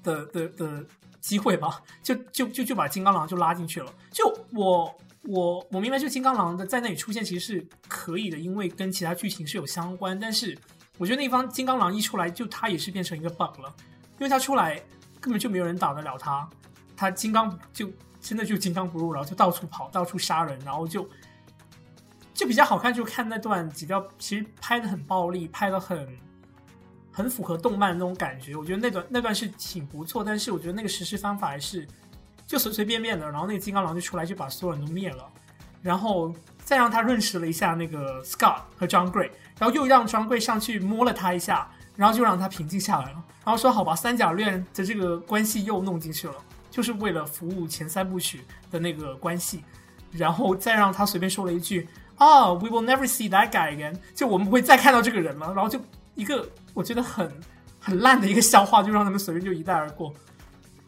[0.04, 0.86] 的的的
[1.20, 3.92] 机会吧，就就就就把金刚狼就拉进去了。
[4.12, 4.96] 就我。
[5.26, 10.18] 我我明白，就金刚狼的在那里出现其实是可以的，因为跟其他剧情是有相关。
[10.18, 10.56] 但是
[10.98, 13.74] 我觉得那方金刚狼一出来，就他也是变成一个 bug 了，
[14.18, 14.80] 因为他出来
[15.20, 16.48] 根本就没有人打得了他，
[16.96, 21.08] 他金刚就真的就金刚不入，然后就到处跑，到处杀人，然后就
[22.32, 22.94] 就比较好看。
[22.94, 26.08] 就看那段几条，其实拍的很暴力，拍的很
[27.10, 28.54] 很符合动漫那种感觉。
[28.54, 31.84] 我觉得那段那段是挺不错，但是我觉得那个实施方法还是。
[32.46, 35.28] 就随随便便的，然后那个金刚狼就出来，就把所有人都灭了，
[35.82, 36.32] 然后
[36.62, 46.35] 再让他认识了一下那个 Scott 和 John Gray，然后又让 John Gray 上去摸了他一下，然后就让他平静下来了，然后说好吧，三角恋的这个关系又弄进去了，
[46.70, 49.64] 就是为了服务前三部曲的那个关系，
[50.12, 55.80] 然后再让他随便说了一句啊，We will never see that guy again，就我们不会再看到这个人了，然后就
[56.14, 57.28] 一个我觉得很
[57.80, 60.14] 很烂的一个笑话，就让他们随便就一带而过，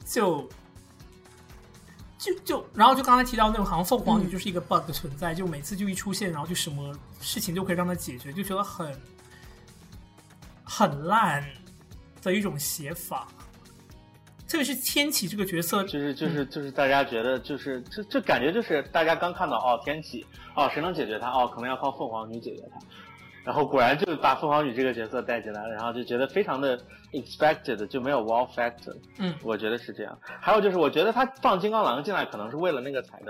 [0.05, 0.49] 就。
[2.18, 8.92] 就就然后就刚才提到那种好像凤凰女就是一个 bug 的存在，就每次就一出现，然后就什么事情就可以让它解决，就觉得很
[10.64, 11.44] 很烂
[12.20, 13.28] 的一种写法。
[14.48, 22.81] 特别是天启这个角色，就是就是就是大家觉得就是这这感觉就是大家刚看到哦天启哦谁能解决他哦可能要靠凤凰女解决他。
[23.44, 26.79] 然后果然就把凤凰女这个角色带进来了，然后就觉得非常的
[27.12, 28.94] expected，就没有 wow factor。
[29.16, 30.18] 嗯，我觉得是这样。
[30.40, 33.29] 还有就是，我觉得他放金刚狼进来，可能是为了那个彩蛋，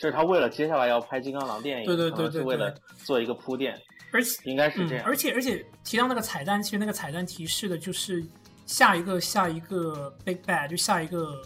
[0.00, 3.78] 就是他为了接下来要拍金刚狼电影，对对对对，是为了做一个铺垫。
[4.10, 5.04] 而且应该是这样。
[5.04, 8.24] 而且而且提到那个彩蛋，其实那个彩蛋提示的就是
[8.64, 11.42] 下一个下一个 big bad，就下一个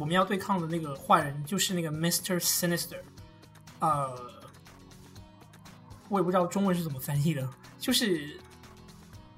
[0.00, 2.98] 我们要对抗的那个坏人，就是那个 Mister Sinister。
[3.78, 4.34] 呃。
[6.08, 8.38] 我也不知道中文是怎么翻译的，就是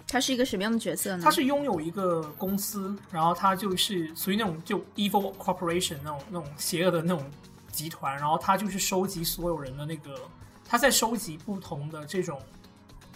[0.06, 1.22] 他是一个什么样的角色呢？
[1.22, 7.30] 他是拥有一个公司，然后他就是属于那种就 evil corporation 那种那种邪恶的那种
[7.70, 10.14] 集团，然后他就是收集所有人的那个，
[10.64, 12.40] 他在收集不同的这种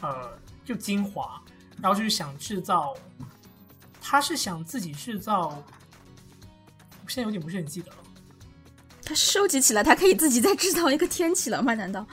[0.01, 0.31] 呃
[0.65, 1.43] 就精华，
[1.81, 2.95] 然后就是想制造，
[4.01, 5.63] 他是想自己制造，
[7.05, 7.97] 我现在有点不是很记得了。
[9.05, 11.75] 他收集起来，他可以自己再制造一个天启了吗？
[11.75, 12.07] 难道？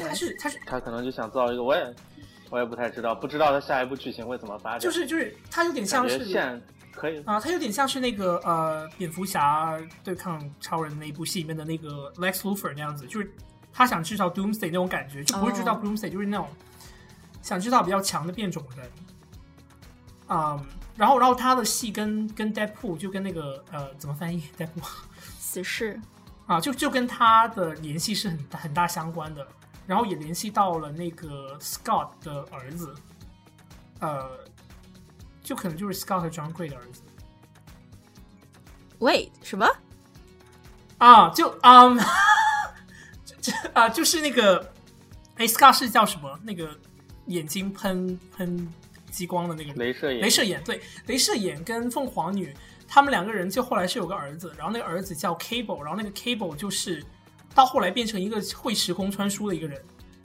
[0.00, 1.94] 他是他是他可能就想造一个，我也
[2.50, 4.80] 我也不太知道，不知道他下一步剧情会怎么发展。
[4.80, 6.18] 就是就是他有点像是
[6.92, 13.28] 可以啊，他有点像是那个呃蝙蝠侠对抗超人那一部戏里面的那个 Lex Luthor 那样子，就是
[13.72, 16.48] 他想制造 Doomsday 那种感觉，就不会制造 Doomsday，就是那种
[17.42, 18.88] 想制造比较强的变种人。
[20.28, 20.64] 嗯，
[20.96, 24.88] 然后然后他的戏跟跟 Deadpool 就跟那个呃怎么翻译 Deadpool
[25.38, 26.00] 死侍
[26.46, 29.46] 啊，就就跟他的联系是很很大相关的。
[29.86, 32.94] 然后也联系到了那个 Scott 的儿子，
[34.00, 34.30] 呃，
[35.42, 37.02] 就可能就是 Scott 和 John Gray 的儿子。
[38.98, 39.68] Wait，什么？
[40.96, 41.94] 啊，就啊，
[43.42, 44.72] 这啊，就是那个，
[45.36, 46.38] 哎，Scott 是叫什么？
[46.42, 46.74] 那个
[47.26, 48.72] 眼睛喷喷
[49.10, 49.74] 激光的那个？
[49.74, 50.26] 镭射眼。
[50.26, 52.54] 镭射眼，对，镭射眼跟凤凰女
[52.88, 57.04] 他们两个人就后来是有个儿子，然后那个儿子叫 Cable，然后那个 Cable 就是。
[57.54, 59.80] 到后来变成一个会时空穿梭的一个人，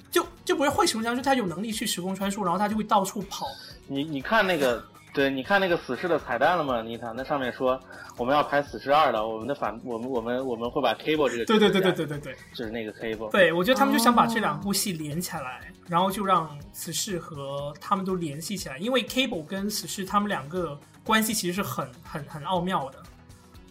[0.10, 3.46] 就就不是会时空穿梭他有能力去时空穿梭，然后他就会到处跑。
[3.88, 6.82] 你你看那个，对，你看那个死侍的彩蛋了吗？
[6.82, 7.80] 妮塔，那上面说
[8.18, 13.32] 我们要拍死侍二了，我们的反，我们我们我们会把 Cable 这个对对对对对对对，就是那个 Cable。
[13.32, 23.04] 对，我觉得他们就想把这两部戏连起来，然后就让死侍和他们都联系起来，因为 Cable 跟死侍他们两个关系其实是很很很奥妙的，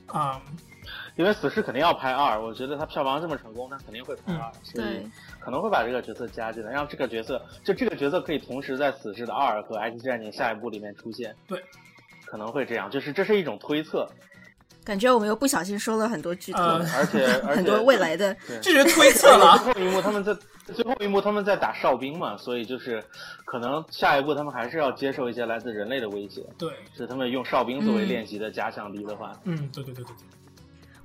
[0.06, 0.40] 啊、
[1.18, 5.06] 因为死侍肯定要拍二，我觉得他票房这么成功，他肯定会拍二，所以对，
[5.40, 11.34] 可能会把这个角色加进来，让这个角色就这个角色可以同时在死侍的二和 X 战警下一部里面出现。
[11.48, 11.60] 对，
[12.24, 14.08] 可能会这样，就是这是一种推测，
[14.84, 18.32] 感觉我们又不小心说了很多剧透，呃而且 而且很多未来的。
[18.46, 19.58] 对这是推测了。
[19.58, 20.32] 最后一幕他们在
[20.72, 23.02] 最后一幕他们在打哨兵嘛，所以就是
[23.44, 26.46] 可能下一步他们还是要接受一些来自人类的威胁。
[26.56, 30.37] 对，是他们用哨兵作为嗯练习的假想敌的话，嗯，对对对对对。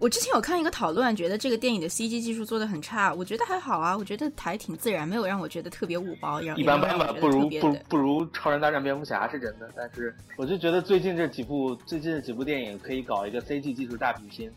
[0.04, 9.70] 我之前有看一个讨论，觉得这个电影的 CG 技术做的很差，我觉得还好啊，我觉得还挺自然，没有让我觉得特别五包，让一般般吧，不如不不不如超人大战蝙蝠侠是真的。
[9.74, 14.52] 但是我就觉得最近这几部最近这几部电影可以搞一个 CG 技术大比拼，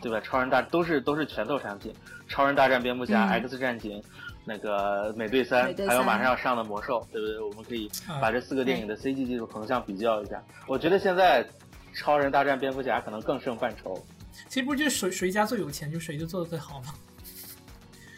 [0.00, 0.18] 对吧？
[0.18, 1.92] 超人大都是都是拳头产品，
[2.26, 4.02] 超人大战蝙蝠侠、嗯 X 战警。
[4.46, 7.38] 那个美队三还有马上要上的魔兽，对不对？
[7.40, 10.42] 我们可以啊把这四个电影的 CG 技术横向比较一下。
[10.66, 11.44] 我觉得现在
[11.92, 14.02] 超人大战蝙蝠侠可能更胜范畴。
[14.48, 16.94] 其实不就是谁谁家最有钱，就谁就做的最好吗？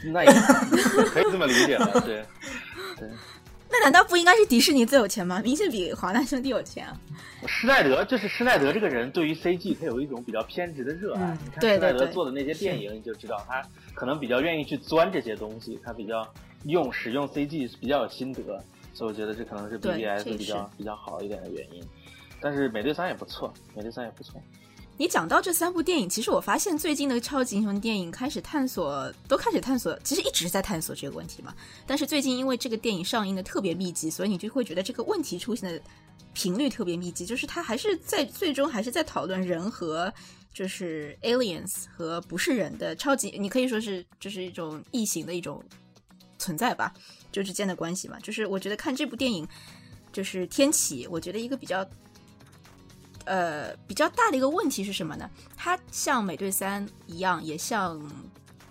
[0.13, 2.25] 那也可以这么理解了，对。
[2.97, 3.09] 对，
[3.71, 5.41] 那难道不应该是迪士尼最有钱吗？
[5.43, 6.97] 明显比华纳兄弟有钱啊！
[7.47, 11.23] 施耐德就是施耐德这个人，对于 CG 他有一种比较偏执的热爱。
[11.23, 13.63] 嗯你看施耐德做的那些电影，你就知道他
[13.95, 16.27] 可能比较愿意去钻这些东西，他比较
[16.65, 18.43] 用使用 CG 比较有心得，
[18.95, 21.83] 所以我觉得这可能是 BBS 比较比较好一点的原因。
[22.41, 24.41] 但是美队三也不错，美队三也不错。
[24.99, 31.55] 你讲到这三部电影，其实我发现最近的超级英雄电影开始探索，都开始探索，其实一直在探索这个问题嘛。
[31.87, 35.81] 但是最近因为这个电影上映的特别密集，所以你就会觉得这个问题出现的
[36.35, 40.13] 频率特别密集，就是它还是在最终还是在讨论人和
[40.53, 45.63] 就是 aliens 和不是人的超级，你可以说是就是一种异形的一种
[46.41, 46.93] 存在吧，
[47.31, 48.19] 就之间的关系嘛。
[48.19, 49.47] 就是我觉得看这部电影，
[50.13, 51.89] 就是天启，我觉得一个比较
[53.29, 55.31] 呃比较大的一个问题是什么呢？
[55.57, 58.01] 它像美队三一样，也像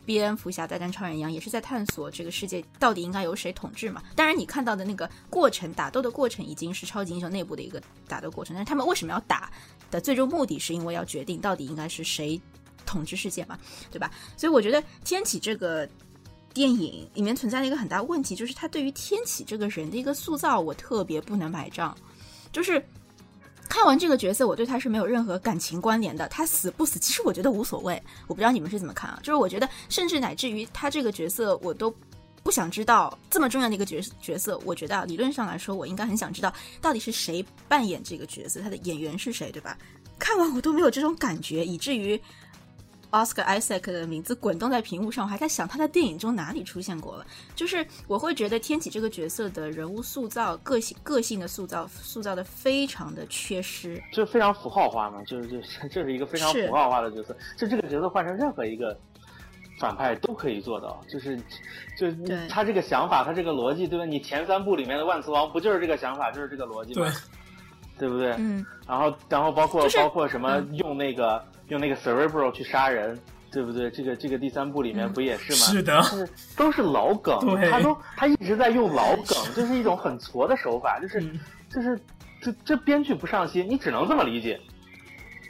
[0.05, 4.03] 蝙蝠侠大战超人一样，也是在探索这个世界到底应该由谁统治嘛。
[4.15, 9.51] 当然，你看到的那个过程，打斗的过程已经是超级英雄内部的一个打斗过程，但是他们为什么要打
[9.91, 12.41] 的最终目的，是因为要决定到底应该是谁
[12.85, 13.57] 统治世界嘛，
[13.91, 14.11] 对吧？
[14.35, 15.87] 所以我觉得天启这个。
[16.53, 21.95] 电影里面存在的一个很大问题，就是他对于天启这个人的一个塑造，我特别不能买账。
[22.51, 22.83] 就是
[23.69, 26.27] 看完这个角色，我对他是没有任何感情关联的。
[26.29, 28.01] 他死不死，其实我觉得无所谓。
[28.27, 29.19] 我不知道你们是怎么看啊？
[29.21, 31.93] 就是我觉得，甚至乃至于他这个角色，我都
[32.43, 34.57] 不想知道这么重要的一个角角色。
[34.65, 39.77] 我觉得，理论上来说，我应该很想知道到底是谁扮演这个角色，他的演员是谁，对吧？
[40.19, 42.19] 看完我都没有这种感觉，以至于
[43.11, 47.25] Oscar Isaac 的名字滚动在屏幕上，我还在想他在电影中哪里出现过了。
[47.55, 54.01] 就是我会觉得天启这个角色的人物塑造、个性、个性的塑造，塑造的非常的缺失。
[54.13, 58.97] 就非常符号化嘛，就是就是这是一个非常符号化的角色，就这个角色换成任何一个
[59.79, 61.37] 反派都可以做到，就是
[61.97, 64.05] 就是他这个想法，他这个逻辑，对吧？
[64.05, 67.07] 你前三部里面的万磁王不就是这个想法，就是这个逻辑吗？
[67.97, 68.35] 对不对？
[68.37, 73.19] 嗯，然后然后包括、就是包括什么嗯用那个、用那个 cerebral 去杀人。
[73.49, 73.89] 对不对？
[73.89, 75.57] 这个这个第三部里面嗯不也是吗？
[75.57, 76.27] 是的是
[76.57, 77.39] 都是老梗，
[77.71, 81.39] 他都他一直在用老梗，就是一种很挫的手法，就是、嗯
[81.73, 81.97] 就是
[82.41, 84.59] 这这编剧不上心，你只能这么理解。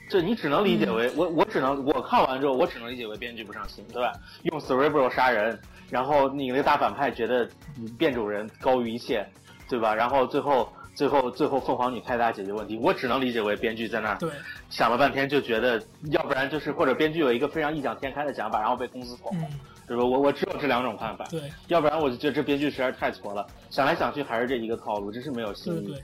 [0.10, 4.14] 这你只能理解为、我我只能我看完之后我只能理解为编剧不上心，对吧？
[4.44, 7.50] 用 cerebral 杀人，然后你那个大反派觉得
[7.98, 9.28] 变种人高于一切，
[9.68, 9.94] 对吧？
[9.94, 14.32] 然后最后最后最后凤凰女开大解决问题，我只能理解为编剧在那儿对，
[14.68, 15.80] 想了半天就觉得，
[16.10, 19.46] 要不然就是或者编剧有一个非常异想天开的想法，然后被公司否，嗯，
[19.88, 20.04] 对吧？
[20.04, 25.86] 我我只有这两种看法，对，要不然我就觉得这编剧实在是太挫了，想来想去还是这一个套路，真是没有新意。
[25.86, 26.04] 对对，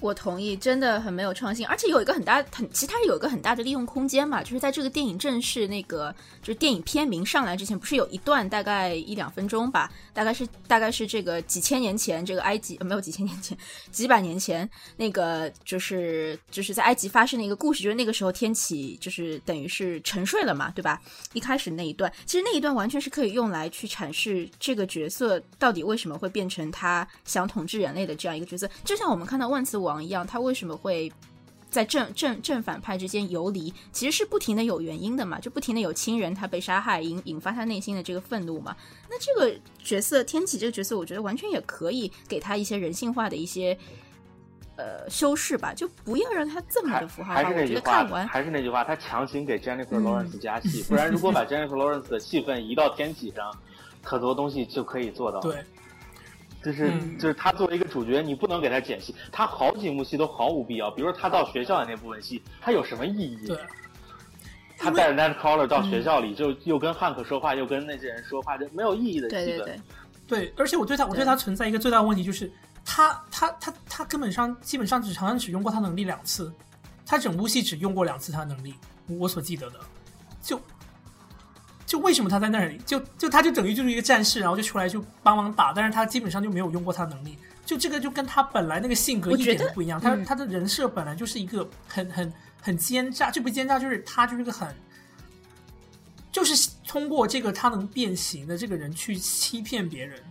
[0.00, 13.56] 我同意，真的很没有创新，而且有一个很大很，其实它有一个很大的利用空间嘛，就是在这个电影正式那个就是电影片名上来之前，不是有一段大概一两分钟吧，大概是大概是这个几千年前这个埃及、呃、没有几千年前
[13.90, 21.00] 几百年前那个就是就是在埃及发生的一个故事，就是那个时候天启就是等于是沉睡了嘛，对吧？
[21.32, 31.10] 一开始那一段，其实那一段完全是可以用来去阐释这个角色到底为什么会变成他想统治人类的这样一个角色，就像我们看到万磁王一样，他为什么会
[31.70, 38.76] 在正正正反派之间游离，其实是不停的有原因的嘛，就不停的有亲人他被杀害，引引发他内心的这个愤怒嘛。
[39.08, 43.76] 那这个角色天启这个角色，我觉得完全也可以给他一些人性化的一些
[44.76, 47.50] 呃修饰吧，就不要让他这么的符号还化。
[47.50, 53.54] 我觉是那句话得看完，还是那句话，他强行给 Jennifer 嗯 Lawrence 加戏，不然如果把 Jennifer Lawrence 的戏份移到天启上，
[54.02, 55.38] 很多东西就可以做到。
[55.40, 55.64] 对，
[56.62, 60.90] 就是、嗯就是他作为一个主角，你不能给他剪戏，他好几幕戏都毫无必要。
[60.90, 63.46] 比如说他到学校的那部分戏，他有什么意义？
[63.46, 63.56] 对，
[64.76, 69.44] 他带着 Nightcrawler 到嗯学校里，就又跟汉克说话，又跟那些人说话，就没有意义的戏份。
[69.46, 69.80] 对对对，
[70.26, 72.50] 对，而且我对他，我对他存在一个最大的问题就是，
[72.84, 76.52] 他他他他根本上基本上只好像只用过他能力两次，
[77.06, 78.74] 他整部戏只用过两次他能力，
[79.06, 79.80] 我所记得的，
[80.42, 80.60] 就
[81.90, 87.36] 就为什么他在那里，就就他就等于就是一个战士，然后就出来就帮忙打，但是他基本上就没有用过他能力，
[87.66, 92.32] 就这个就跟他本来那个性格一点都不一样，他嗯他的人设本来就是一个很很
[92.62, 94.72] 很奸诈，就不奸诈，就是他就是个很。
[96.30, 100.22] 就是通过这个他能变形的这个人去欺骗别人，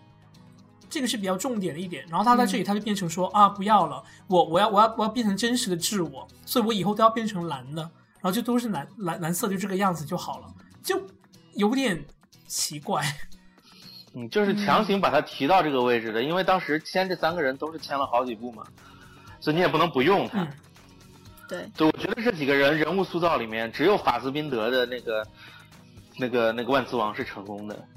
[0.89, 2.05] 这个是比较重点的一点。
[2.07, 10.47] 然后他在这里他就变成说、啊，不要了，我我要我要我要变成真实的自我，所以我以后都要变成蓝的，然后就都是蓝蓝蓝色，就这个样子就好了，
[10.81, 10.97] 就
[11.59, 12.03] 有点
[12.47, 13.03] 奇怪。
[14.15, 18.63] 嗯，就是强行把他提到这个位置的，因为当时签这三个人都是签了好几部嘛，
[19.39, 20.41] 所以你也不能不用他。
[20.41, 20.47] 嗯
[21.49, 25.27] 对，对，我觉得这几个人人物塑造里面，只有法斯宾德的那个、
[26.15, 27.87] 那个、那个万磁王是成功的。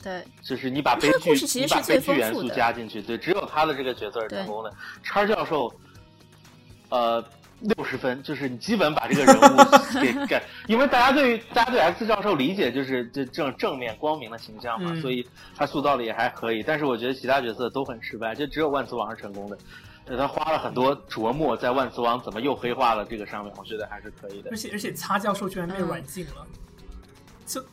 [0.00, 4.72] 对，就是你把悲剧其实你把悲剧元素加进去，对，只有他的这个角色是成功的。
[5.02, 5.74] 叉教授，
[6.90, 7.20] 呃，
[7.60, 9.56] 六十分，就是你基本把这个人物
[10.00, 16.62] 给给，因为大家对于大家对 X 教授理解就是这正正面光明的形象嘛，嗯所以他塑造的也还可以。
[16.62, 19.58] 但是我觉得其他角色都很失败，就只有万磁王是成功的。
[20.06, 24.56] 对他花了很多琢磨在万磁王怎么又黑化了这个上面，我觉得还是可以的而。
[24.56, 26.46] 且而且擦教授居然被嗯软禁了，
[27.46, 27.64] 就，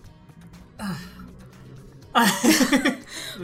[0.77, 0.95] 唉，
[2.11, 2.25] 唉，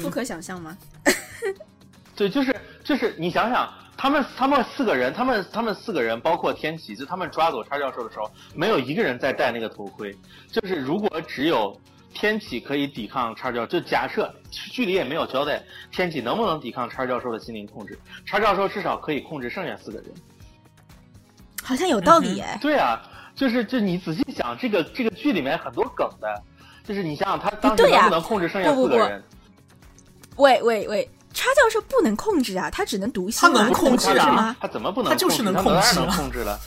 [0.02, 0.78] 不可想象吗？
[2.16, 3.68] 对，就是就是，你想想，
[4.04, 10.14] 他们他们四个人，他们他们四个人，包括天启，就他们抓走叉教授的时候，没有一个人在戴那个头盔。
[10.52, 11.80] 就是如果只有
[12.14, 20.08] 天启可以抵抗叉教，就假设剧里也没有交代天启能不能抵抗叉教授的心灵控制，叉教授至少可以控制剩下四个人。
[21.64, 22.58] 好像有道理哎。
[22.62, 23.02] 对啊，
[23.34, 26.44] 就是就你仔细想，这个这个剧里面很多梗的，
[26.84, 29.24] 就是你想想他当时能不能控制剩下四个人？
[30.36, 31.10] 喂喂喂，
[31.44, 34.56] 叉教授不能控制啊，他只能读心啊，他能控制啊？
[34.62, 35.26] 他怎么不能控制？
[35.26, 36.58] 他就是能控制啊能控制了。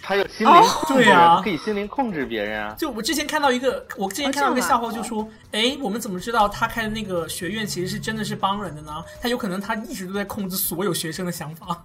[0.00, 2.74] 他有心灵哦控制，对啊可以心灵控制别人啊。
[2.78, 9.04] 就我之前看到一个，我之前哦看到一个笑话，就说，哎、我们怎么知道他开的那个学院其实是真的是帮人的呢？
[9.20, 11.84] 他有可能他一直都在控制所有学生的想法。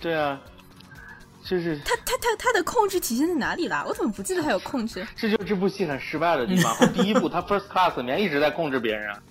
[0.00, 0.40] 对啊，
[1.44, 3.84] 就是他他他他的控制体现在哪里啦？
[3.86, 5.06] 我怎么不记得他有控制？
[5.14, 6.76] 这就是这部戏很失败的地方。
[6.92, 9.22] 第一部他 First Class 里面一直在控制别人啊，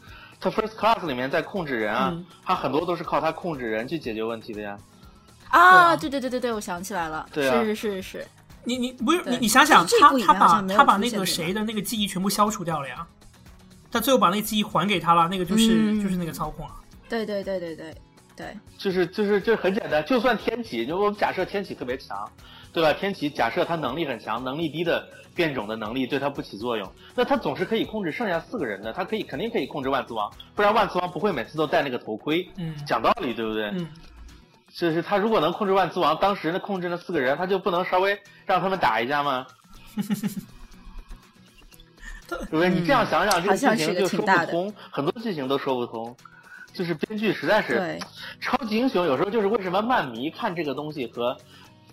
[0.44, 2.26] 他 First Class 里面在控制人啊，嗯。
[2.44, 4.78] 他很多都是靠他控制人去解决问题的呀。
[5.50, 7.64] 啊，对对对对对，我想起来了，对啊。
[7.64, 8.28] 是是是是，
[8.64, 11.82] 你你不是你你想想，他他把他把那个谁的那个。
[11.82, 13.08] 记忆全部消除掉了呀，
[13.92, 16.02] 他最后把那个记忆还给他了，那个就是、嗯。
[16.02, 16.76] 就是那个操控啊。
[17.08, 17.96] 对对对对对
[18.36, 22.28] 对，就是就是这很简单，就算天启，就我们假设天启特别强，
[22.74, 22.92] 对吧？
[22.94, 32.50] 天启假设他能力很强，能力低的变种的能力对他不起作用，那他总是可以控制剩下四个人的，他可以肯定可以控制万磁王，不然万磁王不会每次都戴那个头盔。
[32.58, 33.66] 嗯讲道理，对不对？
[33.66, 33.88] 嗯，
[34.74, 39.46] 就是他如果能控制万磁王，当时那控制那四个人，他就不能稍微让他们打一架吗？
[42.28, 42.70] 对不对？
[42.70, 46.16] 你这样想想，这个剧情就说不通，很多剧情都说不通。
[46.74, 48.00] 就是编剧实在是对
[48.42, 51.38] 超级英雄，有时候就是为什么漫迷看这个东西和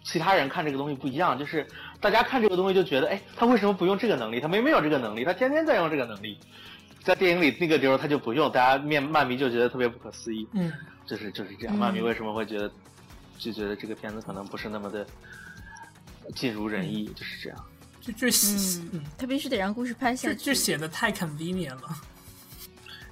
[0.02, 1.66] 其他人看这个东西不一样，就是
[2.00, 4.40] 大家看这个东西就觉得，哎，他为什么不用这个能力？
[4.40, 6.38] 他明明有这个能力，他天天在用这个能力，
[7.02, 10.48] 在电影里那个地方他就不用，大家面漫迷就觉得特别不可思议。
[10.52, 10.72] 嗯，
[11.06, 12.70] 就是就是这样，嗯漫迷为什么会觉得
[13.38, 15.06] 就觉得这个片子可能不是那么的
[16.34, 17.64] 尽如人意，就是这样。
[18.00, 21.94] 就就是嗯嗯，他必须得让故事拍下就去，就写的太 convenient 了。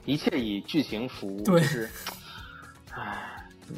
[0.07, 1.91] 一切以剧情服务，对就是，
[2.93, 3.77] 唉，嗯，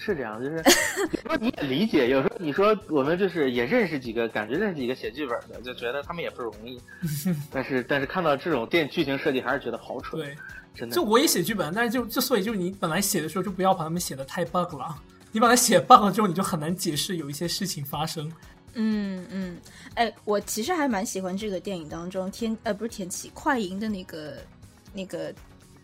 [0.00, 6.80] 是这样，就是有时候你也理解，有时候你说我们就是也认识几个，感觉认识几个写剧本的，就觉得他们也不容易，
[7.52, 10.36] 但是但是看到这种电剧情设计，还是觉得好蠢，对，
[10.74, 11.02] 真的就。
[11.02, 14.96] 我也写剧本，但是就就所以就你本来写的时候就不要把他们写的太 bug 了。
[15.32, 18.32] 你把它写 bug 了之后，你就很难解释有一些事情发生。
[18.74, 19.56] 嗯嗯，
[19.94, 24.38] 哎，我其实还蛮喜欢这个电影当中天呃不是天启快银的那个
[24.92, 25.34] 那个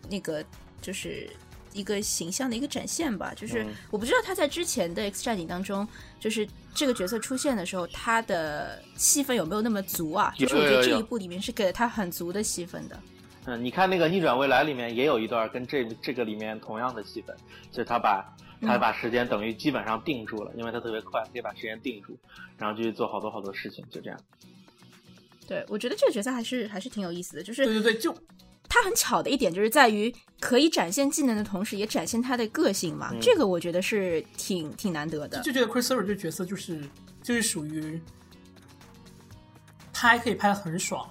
[0.09, 0.43] 那个
[0.81, 1.29] 就是
[1.77, 3.33] 一个形象的一个展现吧。
[3.35, 5.87] 就是嗯我不知道他在之前的 X 战警当中，
[6.19, 10.33] 就是这个角色出现的时候，他的戏份有没有那么足啊？
[10.37, 12.99] 就是我觉得这一部里面是给了他很足的戏份的。
[13.45, 17.35] 嗯，你看那个逆转未来里面也有一段跟这这个里面同样的戏份，
[17.71, 18.21] 就是他把
[18.61, 22.17] 他嗯把时间等于基本上定住了，因为他特别快，可以把时间定住，
[22.57, 24.19] 然后就去做好多好多事情，就这样。
[25.47, 28.13] 对，我觉得这个角色还是还是挺有意思的，就是对对对，就
[28.69, 33.09] 他很巧的一点就是在于可以展现技能的同时，也展现他的个性嘛。
[33.11, 35.41] 嗯这个我觉得是挺挺难得的。
[35.41, 36.81] 就觉得 Chris Evans 这个角色就是
[37.23, 38.01] 就是属于
[39.93, 41.09] 拍可以拍的很爽，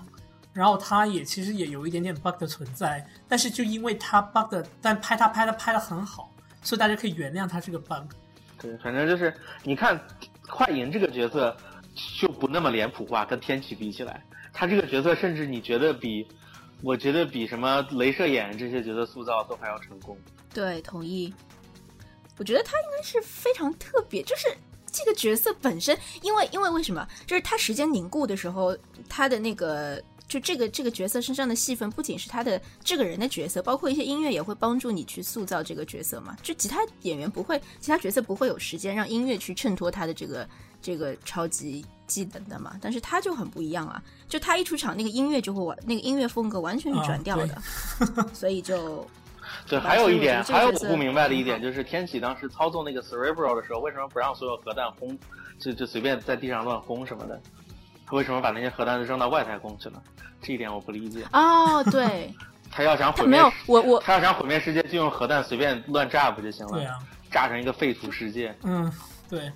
[0.52, 6.32] 然后他也其实也有一点点 bug 的存在，但是就因为他 bug 的，但拍他拍的拍的很好，
[6.62, 8.12] 所以大家可以原谅他这个 bug。
[8.60, 9.34] 对，反正就是
[9.64, 10.00] 你看
[10.48, 11.56] 快银这个角色
[12.20, 16.26] 就不那么脸谱化，跟天启比起来，他这个角色甚至你觉得比
[16.82, 20.16] 我觉得比什么镭射眼这些角色塑造都还要成功。
[20.52, 21.32] 对，同意。
[22.38, 24.54] 我觉得他应该是非常特别，就是
[24.92, 27.06] 这个角色本身，因为因为为什么？
[27.26, 28.76] 就是他时间凝固的时候，
[29.08, 36.36] 他的那个就这个这个角色身上的戏份，不仅是他的这个人的角色，包括一些音乐也会帮助你去塑造这个角色嘛。
[36.42, 40.46] 就其他演员不会，其他角色不会有时间让音乐去衬托他的这个
[40.82, 42.72] 这个超级技能的嘛。
[42.80, 47.58] 但是他就很不一样啊，就他一出场，那个音乐就会完，那个音乐风格完全是转调的，
[48.32, 49.06] 所以就。
[49.68, 55.16] 对，还有一点，还有我不明白的一点就是，天启当时操纵那个 Cerebro 的时候，为什么不让所有核弹轰，
[55.58, 57.40] 就就随便在地上乱轰什么的？
[58.04, 60.02] 他为什么把那些核弹都扔到外太空去了？
[60.42, 61.24] 这一点我不理解。
[61.32, 62.34] 哦，对，
[62.70, 66.72] 他要想毁灭，没有我我他要想毁灭世界，就用核弹随便乱炸不就行了？
[66.72, 66.98] 对啊，
[67.30, 68.92] 炸成一个废土世界，嗯，
[69.28, 69.50] 对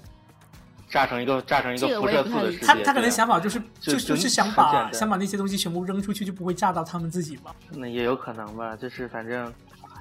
[0.91, 2.67] 炸成一个炸成一个辐射素的世界。
[2.67, 7.55] 他他可能想法就是就就就是想把想把那些东西全部扔出去，就不会炸到他们自己吧？
[7.71, 9.51] 那也有可能吧，就是反正，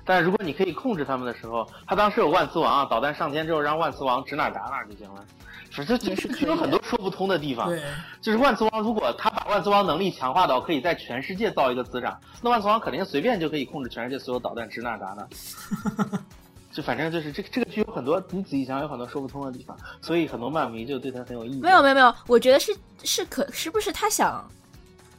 [0.03, 5.23] 但是如果你可以控制他们的时候，他当时有万磁王啊，导弹上天之后让万磁王指哪儿打哪儿就行了。
[5.71, 7.67] 反正就是有很多说不通的地方。
[7.67, 7.79] 对，
[8.19, 15.29] 就是万磁王，如果他把万磁王能力强化到可以在全世界造一个磁场，那万磁王肯定随便就可以控制全世界所有导弹指哪打哪儿。
[16.79, 21.59] 就反正就是这个这个剧有很多，你仔细想有很多说不通的地方，所以很多漫迷就对他很有意见。
[21.59, 22.73] 没有没有没有，我觉得是
[23.03, 24.49] 是可是不是他想，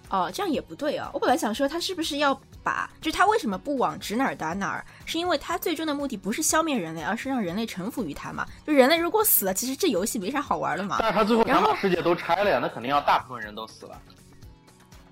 [0.08, 1.10] 哦，这样也不对啊。
[1.12, 8.46] 我本来想说他是不是要把，就他为什么不往指哪儿打哪儿，是因为他最终的目的不是消灭人类，而是让人类臣服于他嘛。
[8.66, 10.96] 就人类如果死了，其实这游戏没啥好玩的嘛。
[10.98, 14.00] 但是他最后想把世界都拆了呀，那肯定要大部分人都死了。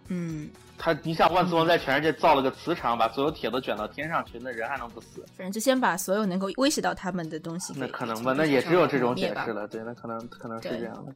[0.09, 0.49] 嗯，
[0.79, 5.25] 他，你想万磁王在全世界造了个磁场，把所有铁都卷到天上去，那人还能不死？
[5.37, 9.67] 反正就先把所有能够威胁到他们的东西那可能吧，那也只有这种解释了。
[9.67, 11.13] 对，那可能可能是这样的。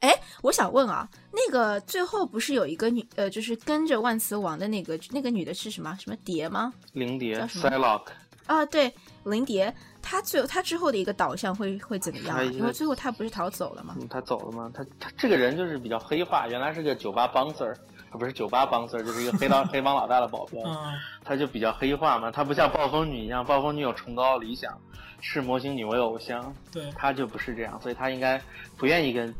[0.00, 6.72] 哎我想问啊，那个最后不是有一个女呃，就是跟着万磁王的那个那个女的是什么什么蝶吗？
[6.92, 7.60] 灵蝶叫什
[8.46, 8.92] 啊，对，
[9.24, 13.94] 灵蝶，她最后她之后的一个导向会会怎么样、因为最后她不是逃走了吗？
[14.00, 14.68] 嗯，他走了吗？
[14.74, 20.92] 她她这个人就是比较黑化，原来是个酒吧 bouncer，他不是酒吧 bouncer，就是一个黑帮 黑帮老大的保镖，嗯，
[21.24, 22.30] 他就比较黑化嘛。
[22.30, 24.72] 他不像暴风女一样，暴风女有崇高的理想，
[25.20, 28.40] 视魔形女为偶像，对，他就不是这样，所以他应该
[28.76, 29.32] 不愿意跟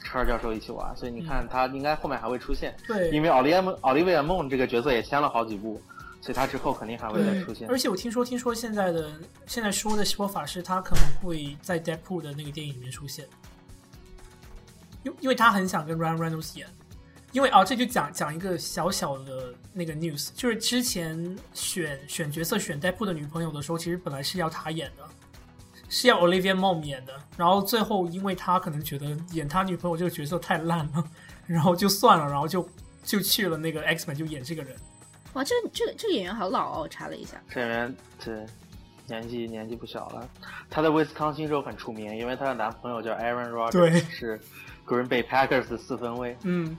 [0.00, 5.80] 车儿教授一起玩，所以你看他应该后面还会出现，对，因为奥利安奥利维亚梦这个角色也签了好几部，
[6.20, 7.68] 所以他之后肯定还会再出现。
[7.68, 9.10] 而且我听说，听说现在的
[9.46, 13.26] 现在说的说法是，他可能会在 Deadpool 的那个电影里面出现，
[15.02, 16.68] 因因为他很想跟 Ryan Reynolds 演。
[17.32, 25.02] 因为啊，这就讲讲一个小小的那个 news，就是之前选选角色选 Deadpool 的女朋友的时候，其实本来是要她演的，
[25.88, 31.04] 是要 Olivia Mom 演的，然后最后因为他可能觉得演他女朋友这个角色太烂了，
[31.46, 32.68] 然后就算了，然后就
[33.02, 34.76] 就去了那个 X Men 就演这个人。
[35.34, 37.40] 哇，这这个这个演员好老哦，我查了一下。
[37.50, 38.46] 这演员对
[39.06, 40.28] 年纪年纪不小了，
[40.70, 44.40] 她在威斯康星州很出名，因为她的男朋友叫 Aaron Rodgers，对是
[44.86, 46.36] Green Bay Packers 的四分卫。
[46.42, 46.76] 嗯，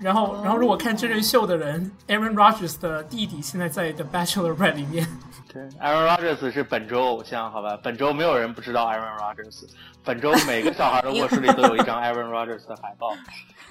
[0.00, 5.06] 然后，然后如果看真人秀的人，Aaron Rodgers 的弟弟现在在《The Bachelorette》里面，
[5.52, 7.76] 对，Aaron Rodgers 是本周偶像，好吧？
[7.82, 9.64] 本周没有人不知道 Aaron Rodgers，
[10.04, 13.08] 本周每个小孩的卧室里都有一张 Aaron Rodgers 的海报，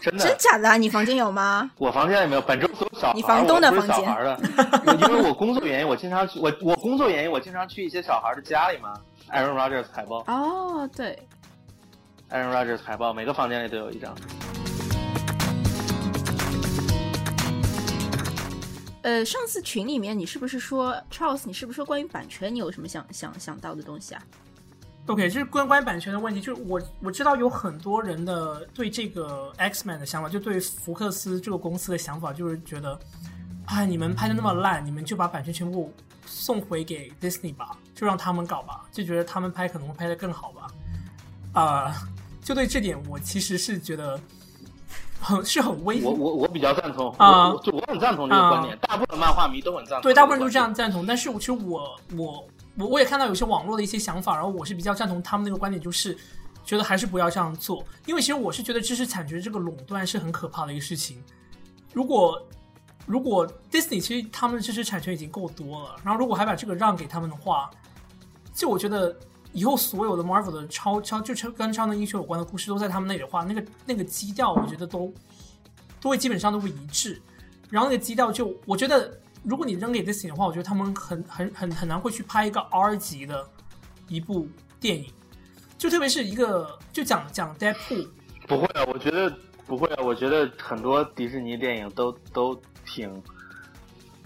[0.02, 0.26] 真的。
[0.26, 0.76] 真假的、啊？
[0.76, 1.72] 你房间有吗？
[1.78, 4.38] 我房间也没有，本周所有小孩，你房东的小孩的，
[5.00, 8.94] 因为我工作原因，我经常去，我我工作原因，我经常去一些小孩的家里嘛。
[9.32, 11.18] Aaron Rodgers 海报哦，对
[12.32, 14.14] ，，Aaron Rodgers 海报，每个房间里都有一张。
[19.08, 21.44] 呃，上次群里面你是不是说 Charles？
[21.46, 24.22] 你是不是说关于版权你有什么想想想到的东西啊
[25.06, 33.00] ？OK，就是关关于版权的问题，就是我我知道有很多人的对这个 X Man 的想法，就对福克斯这个公司的想法，就是觉得，
[33.64, 35.94] 啊，你们拍的那么烂，你们就把版权全部
[36.26, 40.68] 送回给 Disney 吧，就让他们搞吧，就觉得他们拍可能会拍得更好吧。
[41.54, 41.96] 啊、
[42.44, 44.20] 就对这点，我其实是觉得
[45.20, 50.02] 很是很危险我我我比较赞同，啊就我很赞同这个观点，大部分漫画迷都很赞同。
[50.04, 50.74] 对，大部分人都这样。
[50.74, 51.06] 赞同。
[51.06, 52.48] 但是我其实我我
[52.78, 56.16] 我我也看到有些网络的一些想法，然后我是比较赞同他们那个观点，就是
[56.64, 61.24] 觉得还是不要这样做，因为其实我是觉得知识产权这个垄断是很可怕的一个事情。
[61.94, 62.40] 如果
[63.06, 67.70] 如果 Disney 其实他们的知识产权已经够多了，然后如果还把这个让给他们的话，
[68.54, 69.18] 就我觉得
[69.54, 75.14] 以后所有的 Marvel 的超超就超跟超能英雄有关的故事都在他们那里的话，那个那个基调我觉得都
[76.00, 77.22] 都会基本上都会一致。
[77.70, 83.46] 然后那个基调就我觉得，如果你扔给 Disney 的话，我觉得他们很很很很难会去拍一个 R 级的
[84.08, 84.48] 一部
[84.80, 85.12] 电影，
[85.78, 88.08] 就特别是一个就讲讲 Deadpool，
[88.48, 89.36] 不会啊，我觉得
[89.66, 93.22] 不会啊，我觉得很多迪士尼电影都都挺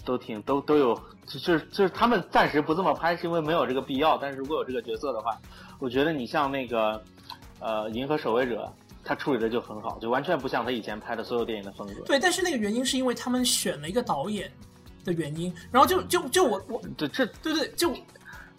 [0.05, 1.01] 都挺都都有，
[1.39, 4.17] 就是就是他们暂时不这么拍，是因为没有这个必要。
[4.17, 5.37] 但是如果有这个角色的话，
[5.79, 7.01] 我觉得你像那个
[7.59, 8.65] 呃《银河守卫者》，
[9.03, 12.01] 他处理的就很好，就完全不像他以前拍的所有电影的风格。
[12.05, 14.51] 对，但是那个原因是因为他们选了一个导演
[15.03, 17.93] 的原因，然后就就就我我对，这对对就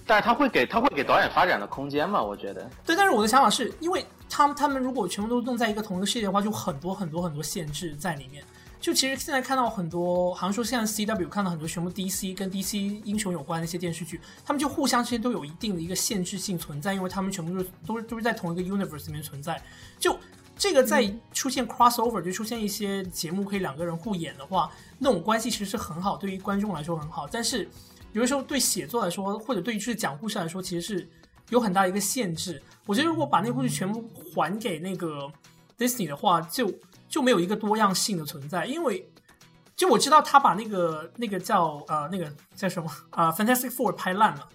[0.05, 2.23] 但是他会给他会给导演发展的空间嘛？
[2.23, 2.69] 我觉得。
[2.85, 8.43] 对，但是我的想法是因为他们他们如果全部都弄在一个同一个世界的话，就很多很多很多限制在里面。
[8.83, 19.63] 就其实现在看到很多，好像说现在 CW 看到很多全部 DC 跟 DC 英雄有关的一些电视剧，他们就互相之间都有一定的一个限制性存在，因为他们全部都是都是都是在同一个 universe 里面存在。
[20.01, 20.19] 就
[20.59, 24.69] 这个在出现 crossover，就出现一些节目可以两个人互演的话，
[24.99, 27.29] 那种关系其实是很好，对于观众来说很好。
[27.31, 27.69] 但是
[28.13, 31.09] 有的时候对写作来说，或者对于就是讲故事来说，其实是
[31.51, 32.61] 有很大的一个限制。
[32.85, 34.05] 我觉得如果把那个故事全部
[34.35, 35.33] 还给那个
[35.79, 36.69] Disney 的话，就
[37.13, 39.07] 就没有一个多样性的存在，因为
[39.77, 44.49] 就我知道他把那个那个叫呃那个叫什么啊、 呃 Fantastic Four 拍烂了，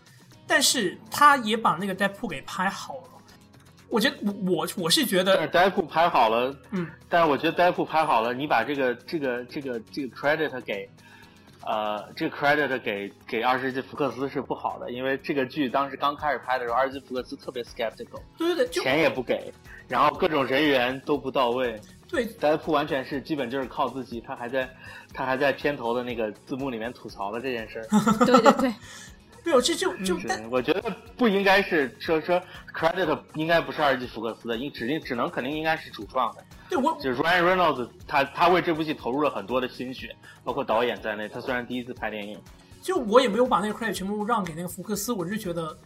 [0.47, 3.01] 但是他也把那个 Deadpool 给拍好了。
[3.89, 10.89] 我觉得我我我是觉得 Deadpool 拍好了，嗯，但是我觉得 Deadpool 拍好了，你把这个这个这个这个 credit 给，
[11.63, 19.53] 呃，这个 credit 给给二十世纪福克斯是不好的，因为这个剧当时刚开始拍的时候，二十世纪福克斯特别 skeptical，对对对，钱也不给，
[19.87, 21.79] 然后各种人员都不到位。
[22.07, 24.69] 对 Deadpool 完全是基本就是靠自己，他还在
[25.13, 27.87] 他还在片头的那个字幕里面吐槽了这件事儿。
[28.25, 28.73] 对对对，
[29.43, 30.17] 没有这就就
[30.49, 32.41] 我觉得不应该是说说
[32.73, 36.43] credit 应该不是二十世纪福克斯的，应指定只能肯定应该是主创的。
[36.69, 41.27] 对我就是 Ryan Reynolds，他他为这部戏投入了很多的心血，包括导演在内。
[41.29, 42.37] 他虽然第一次拍电影，
[42.81, 45.77] 就我也没有把那个 credit 全部让给那个福克斯，我是觉得，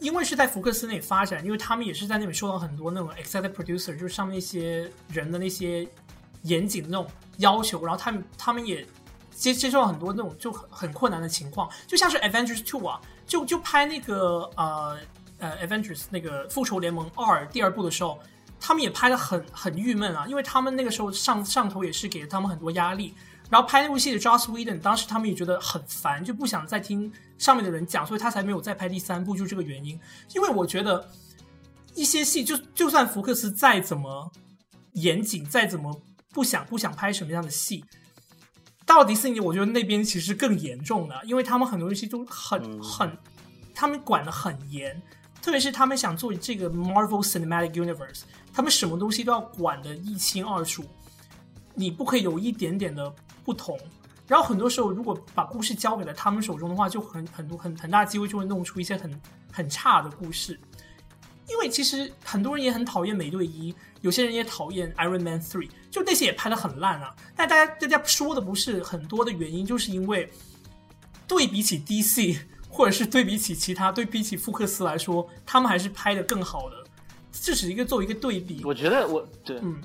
[0.00, 5.86] 因为是在福克斯那里发展，因为他们也是在那里受到很多那种 executive producer，就是上面那些人的那些
[6.42, 7.06] 严谨的那种
[7.38, 8.86] 要求，然后他们他们也
[9.30, 14.98] 接接受到很多那种就很很困难的情况，就像是 Avengers Two 啊，就就拍那个呃
[15.38, 18.18] 呃 Avengers 那个复仇联盟二第二部的时候。
[18.60, 23.14] 他们也拍的很很郁闷啊，因为他们那个时候上上头也是给了他们很多压力，
[23.50, 29.98] 然后拍那部戏的 Joss Whedon 当时他们也觉得很烦，就不想再听上面的人讲，所以他才没有再拍第三部，就是这个原因。
[30.34, 31.08] 因为我觉得
[31.94, 34.30] 一些戏就就算福克斯再怎么
[34.92, 37.84] 严谨，再怎么不想不想拍什么样的戏，
[38.84, 43.18] 到迪士尼，我觉得那边其实更严重的，因为他们很多东西都很嗯很，
[43.74, 45.00] 他们管得很严。
[45.40, 48.22] 特别是他们想做这个 Marvel Cinematic Universe，
[48.52, 50.84] 他们什么东西都要管得一清二楚，
[51.74, 53.14] 你不可以有一点点的
[53.48, 53.78] 不同。
[54.26, 59.20] 然后很多时候，如果把故事交给了他们手中的话，就很很多很很大机会就会弄出一些很
[59.50, 60.60] 很差的故事。
[61.48, 67.16] 因为其实很多人也很讨厌美队一，有些人也讨厌 Iron Man Three，就那些也拍的很烂啊。
[67.34, 70.30] 但大家大家说的不是很多的原因，就是因为
[71.26, 72.38] 对比起 DC。
[72.70, 76.76] 或者是对比起其他，对比起福克斯来说，他们还是拍的更好的。
[77.32, 78.62] 这是一个作为一个对比。
[78.64, 79.76] 我觉得我对，嗯，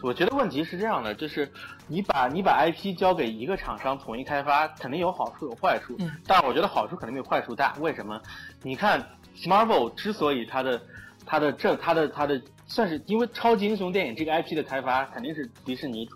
[0.00, 1.50] 我觉得问题是这样的，就是
[1.86, 5.96] 你把你把 IP 交给一个厂商统一开发，肯定有好处有坏处。
[5.98, 7.74] 嗯，但是我觉得好处肯定没有坏处大。
[7.80, 8.20] 为什么？
[8.62, 9.04] 你看
[9.44, 10.80] Marvel 之所以它的
[11.26, 16.08] 它的这它的它的算是因为超级英雄电影这个 IP 的开发肯定是迪士尼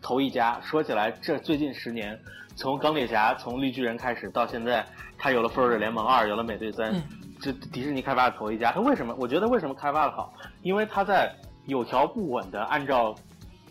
[0.00, 0.60] 头一家。
[0.62, 2.18] 说起来，这最近十年。
[2.56, 4.84] 从钢铁侠从绿巨人开始到现在，
[5.16, 7.02] 它有了复仇者联盟二，有了美队三，嗯、
[7.40, 8.72] 这迪士尼开发的头一家。
[8.72, 9.14] 他为什么？
[9.18, 10.32] 我觉得为什么开发的好？
[10.62, 11.34] 因为他在
[11.66, 13.14] 有条不紊的按照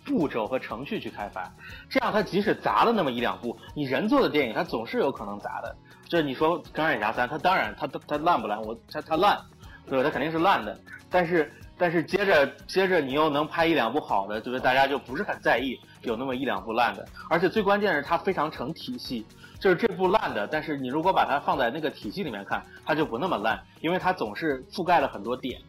[0.05, 1.51] 步骤和程序去开发，
[1.89, 5.75] 这样他即使砸了那么一两部，你人做的电影，他总是有可能砸的。
[6.07, 8.61] 就是你说钢铁侠三，他当然他他烂不烂？
[8.61, 9.37] 我他他烂，
[9.85, 10.03] 对吧？
[10.03, 10.79] 他肯定是烂的。
[11.09, 19.25] 但是但是接着接着你又能拍一两部好的，就是大家就不是很在意有那么一两部烂的，而且最关键是它非常成体系，
[19.59, 25.59] 就是这部烂的，但是你如果把它放在那个体系里面看，它就不那么烂，因为它总是覆盖了很多点。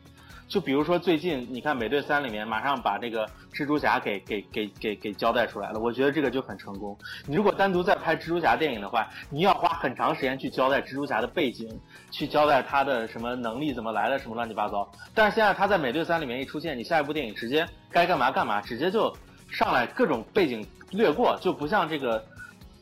[0.47, 6.97] 就比如说最近你看《美队三》里面，马上把这个蜘蛛侠给给给给给交代出来了，我觉得这个就很成功。
[7.26, 11.68] 你如果单独再拍蜘蛛侠电影的话，你要花很长时间去交代蜘蛛侠的背景，
[12.11, 14.91] 去交代他的什么能力怎么来的，什么乱七八糟。
[15.14, 19.14] 但是现在他在《美队三》里面一出现，你下一部电影直接该干嘛干嘛，直接就
[19.51, 22.24] 上来各种背景略过，就不像这个，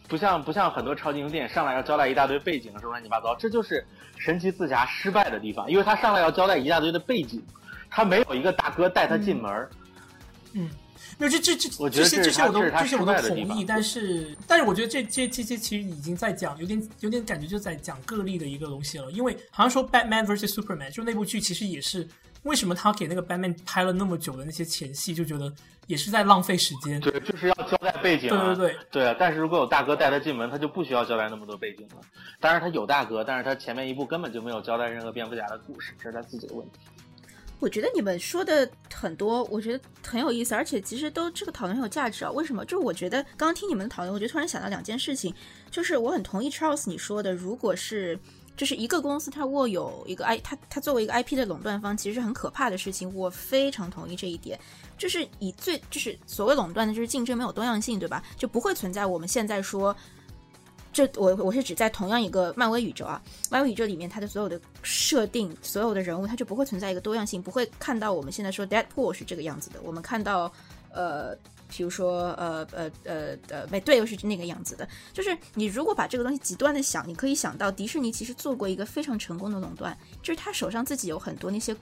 [0.09, 3.85] 不像不像很多超级英雄电影上来要交代一大堆背景什么乱七八糟，这就是
[4.17, 7.43] 神奇四侠失败的地方，因为他上来要交代一大堆的背景。
[7.89, 9.71] 他没有一个大哥带他进门儿，
[10.55, 10.69] 嗯，
[11.17, 22.07] 那这这这这些这些我都这些我都同意，但是但是我觉得这这这些其实已经在讲有点有点感觉就在讲个例的一个东西了，因为好像说 Batman vs Superman 就那部剧其实也是
[22.47, 25.53] 为什么他给那个 Batman 拍了那么久的那些前戏，就觉得
[25.87, 32.01] 也是在浪费时间，对，就是要交代背景，对对对对啊，但是如果有大哥带他进门，他就不需要交代那么多背景了。
[32.41, 36.79] 当然他有大哥，但是他前面一部根本就没有交代任何蝙蝠侠的故事，这是他自己的问题。
[37.59, 42.31] 我觉得你们说的很多，我觉得很有意思，而且其实都这个讨论很有价值啊。
[42.31, 42.63] 为什么？
[42.67, 45.35] 就是我觉得刚刚听你们的讨论，我就突然想到两件事情，
[45.71, 48.19] 就是我很同意 Charles 你说的，如果是
[48.57, 53.15] 就是一个公司它握有一个 I，它它作为一个 IP 的垄断方，其实是很可怕的事情。
[53.15, 54.59] 我非常同意这一点，
[54.97, 58.23] 就是以最就是所谓垄断的，就是竞争没有多样性，对吧？
[58.37, 59.95] 就不会存在我们现在说。
[60.93, 70.51] 这我我是指在同样一个漫威宇宙啊，漫威宇宙里面它的所有的设定，所有的人物，它就不会存在一个多样性，不会看到我们现在说 Deadpool 是这个样子的，我们看到
[70.91, 71.37] 呃，
[71.69, 81.77] 比如说呃呃呃呃美队又是那个样子的，就是你如果把这个东西极端的想，你可以想到迪士尼其实做过一个非常成功的垄断，就是他手上自己有很多那些。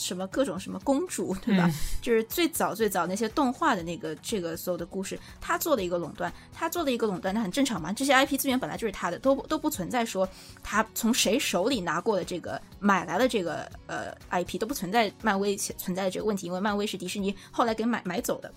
[0.00, 1.68] 什么各种什么公主，对吧？
[2.00, 7.92] 就是最早最早那些动画的那个这个所有的故事，他做的一个垄断，他做的一个垄断，那很正常嘛。
[7.92, 10.28] 这些 IP 资源本来就是他的，都都不存在说
[10.62, 18.54] 他从谁手里拿过的这个买来的这个呃 IP 都不存在漫威存在的这个问题，因为漫威是迪士尼后来给买买走的。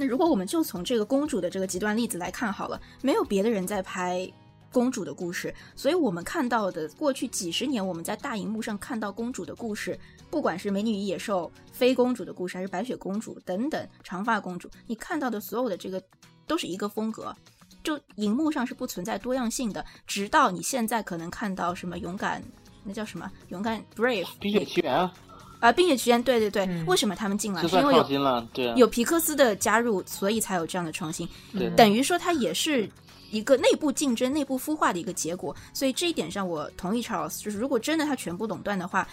[0.00, 4.32] 那如果我们就从这个公主的这个极端例子来看好了，没有别的人在拍
[4.70, 9.98] 公主的故事，所以我们看到的过去几十年我们在大荧幕上看到公主的故事。
[10.30, 16.00] 不管是美女与野兽、非公主的故事，还是白雪公主等等长发公主，你看到的所有的这个
[16.46, 17.34] 都是一个风格，
[17.82, 19.84] 就荧幕上是不存在多样性的。
[20.06, 22.40] 直到你现在可能看到什么勇敢，
[22.84, 25.12] 那叫什么勇敢 Brave，冰雪奇缘啊，
[25.60, 27.66] 啊冰雪奇缘，对对对，为什么他们进来？
[27.66, 31.28] 是因为有有皮克斯的加入，所以才有这样的创新。
[31.76, 32.88] 等于说它也是
[33.30, 35.54] 一个内部竞争、内部孵化的一个结果。
[35.72, 39.06] 所以这一点上，我同意 Charles，就是如果真的它全部垄断的话。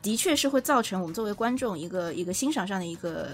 [0.00, 3.28] 的确是会造成我们作为观众一个一个欣赏上的一个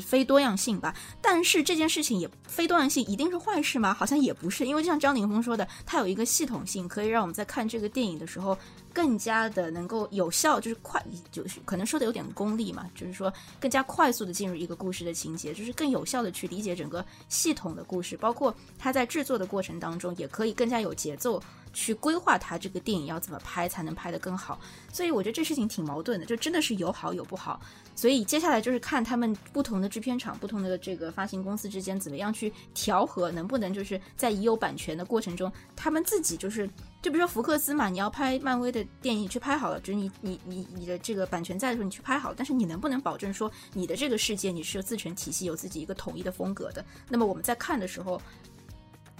[0.00, 3.94] 非多样性吧，但是这件事情也非多样性一定是坏事吗？
[3.94, 8.58] 好像也不是，因为就像张凌峰说的，它有一个系统性，可以让我们在看这个电影的时候。
[8.90, 21.40] 更加的能够有效，就是快，就是可能说的有点功利嘛，就是说更加快速的进入一个故事的情节，就是更有效的去理解整个系统的故事，包括它在制作的过程当中，也可以更加有节奏
[21.72, 24.58] 去规划他这个电影要怎么拍才能拍得更好。
[24.92, 27.60] 所以我觉得这事情挺矛盾的，就真的是有好有不好。
[27.98, 36.70] 所以接下来就是看他们不同的制片厂、不同的这个发行公司之间怎么样去调和，能不能就是在已有版权的过程中，他们自己就是。
[37.02, 46.84] 就比如说福克斯嘛，你要拍漫威的电影去拍好了，就是你你你你的这个版权在的时候你去拍好，但是你能不能保证说你的这个世界你是有自成体系、有自己一个统一的风格的？
[47.08, 48.20] 那么我们在看的时候，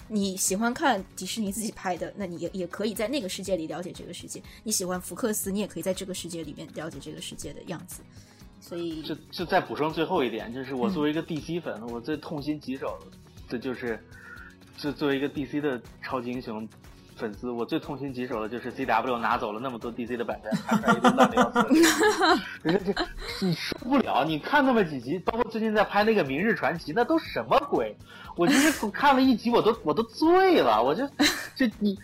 [0.07, 8.03] 你喜欢看迪士尼自己拍的，那你也也可以在那个世界里了解这个世界；你喜欢福克斯，你也可以在这个世界里面了解这个世界的样子。
[8.69, 12.99] 所以，就就再补充最后一点，就是我作为一个 DC 粉，我最痛心疾首
[13.49, 13.99] 的就是，
[14.77, 16.69] 就作为一个 DC 的超级英雄。
[17.17, 21.67] 粉丝，我最痛心疾首的就是 C W 拿走了那么多 D C 的版权，拍出来一堆烂的要死。
[22.63, 24.25] 这你受不了！
[24.25, 27.97] 你看那么几集，包括最近在拍那个《明日传奇》，那都什么鬼？
[28.37, 30.81] 我就是看了一集，我都我都醉了。
[30.81, 31.05] 我就
[31.57, 31.99] 就你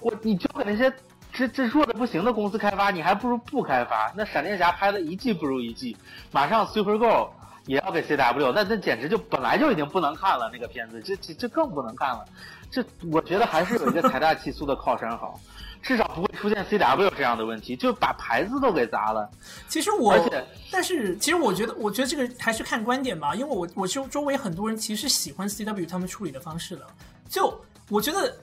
[0.00, 0.88] 我你交给那些
[1.32, 4.12] 这这弱的不行的公司开发，你还不如不开发。
[4.16, 5.96] 那闪电侠拍的一季不如一季，
[6.30, 7.28] 马上 Super Girl
[7.66, 12.24] 也要给 C W，那那简直就本来就已经不能看了那个片子，这这这更不能看了。
[12.70, 15.38] 这我觉得还是有一个财大气粗的靠山好，
[15.82, 19.28] 至少不会出现 C W 这样的问题，就把牌子都给砸了。
[19.68, 26.86] 其实我，而且，但是其实我觉得，我觉得这个还是看观点吧，因为我我周周围很多人其实喜欢 C W 他们处理的方式的。
[27.28, 28.36] 就我觉得，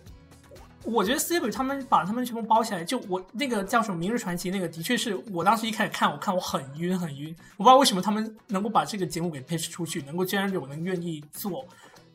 [0.84, 11.66] 我觉得 C W 他们把他们全部包起来，就我那个叫什么《明日传奇》那个，的确是我当时一开始看，我看我很晕很晕，我不知道为什么他们能够把这个节目给拍摄出去，能够居然有人愿意做。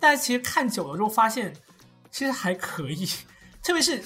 [0.00, 1.52] 但是其实看久了之后发现，
[2.10, 3.06] 其实还可以，
[3.62, 4.00] 特别是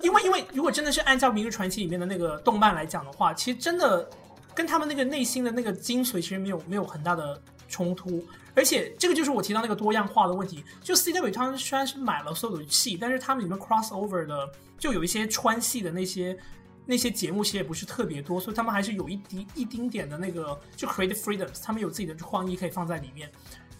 [0.00, 4.08] 因为因为如果真的是按照《明日传奇》里面的那个动漫来讲的话，其实真的
[4.54, 8.24] 跟他们那个内心的那个精髓其实没有没有很大的冲突。
[8.54, 10.64] 而且这个就是我提到那个多样化的问题。
[10.82, 16.36] 就 CW 他们虽然是买了所有的戏，但是他们里面 crossover 的就有一些穿戏的那些
[16.86, 23.30] 那些节目，其实也不是特别多，所以他们还是有一滴一丁点的那个就 creative freedoms，他们有自己的创意可以放在里面。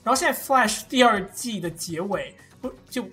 [0.04, 3.08] 然后现在 Flash 第二季的结尾不就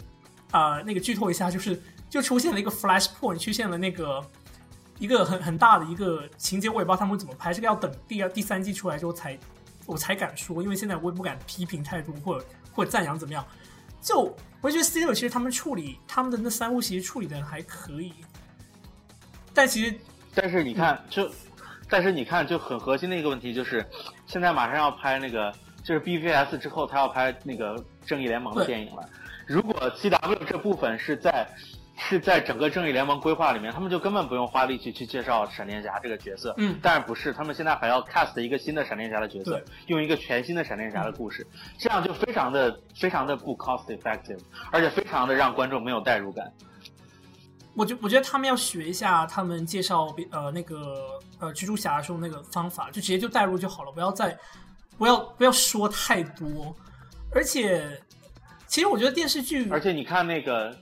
[0.51, 4.23] 啊那个剧透一下，就是就出现了一个 Flash point，出现了那个
[4.99, 9.37] 一个很很大的一个情节，我也不知道他们怎么拍，这个要等第二第三季出来之后才。
[9.87, 13.43] 我才敢说，因为现在我也不敢批评太多，或者或者赞扬怎么样。
[13.99, 14.31] 就
[14.61, 18.13] 我觉得 C 六其实他们处理他们的那三部其实处理的还可以，
[19.53, 19.95] 但其实
[20.35, 21.27] 但是你看，就
[21.89, 23.83] 但是你看，就很核心的一个问题就是，
[24.27, 25.51] 现在马上要拍那个
[25.83, 29.09] 就是 BVS 之后，他要拍那个正义联盟的电影了。
[29.47, 31.47] 如果 CW 这部分是在。
[31.99, 36.53] 是在整个正义联盟规划里面，他们就根本不用花力气去介绍闪电侠这个角色。
[36.57, 41.45] 嗯，但是不是，他们现在还要 cast 一个新的闪电侠的角色，用一个全新的闪电侠的故事，
[41.79, 44.39] 这样就非常的非常的不 cost effective，
[44.71, 46.53] 而且非常的让观众没有代入感。
[47.75, 54.37] 我觉我觉得他们要学一下他们介绍呃那个呃蜘蛛侠的时候那个方法，就直接就代入就好了，不要再
[54.97, 56.75] 不要不要说太多。
[57.33, 57.99] 而且，
[58.67, 60.77] 其实我觉得电视剧，而且你看那个。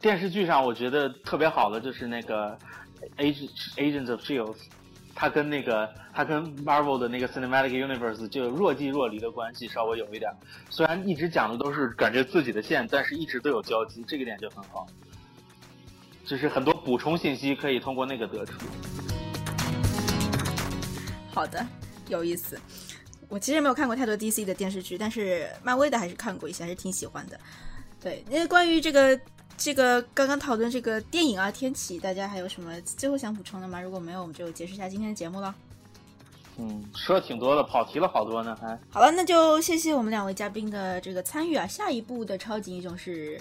[0.00, 2.58] 电视剧上我觉得特别好的就是那个
[3.18, 4.56] Agent Agents of Shields，
[5.14, 10.30] 它跟那个它跟 Marvel 的那个 Cinematic Universe 就若即若离的关系稍微有一点，
[10.70, 14.86] 虽然一直讲的都是感觉自己的线，但是一直都有交集，这个点就很好，
[16.24, 18.52] 就是很多补充信息可以通过那个得出。
[21.32, 21.66] 好的，
[22.08, 22.58] 有意思。
[23.28, 27.38] 我其实没有看过太多 DC 的电视剧，但是漫威的还是看过一些，还是挺喜欢的。
[28.00, 29.18] 对，因为关于这个。
[29.56, 33.80] 这个刚刚讨论这个电影啊，天启，大家还有什么最后想补充的吗？
[33.80, 35.54] 如果没有，我们就结束一下今天的节目了。
[36.56, 38.78] 嗯，说的挺多的，跑题了好多呢，还。
[38.90, 41.66] 好了，那就谢谢我们两位嘉宾的这个参与啊。
[41.66, 43.40] 下一部的超级英雄是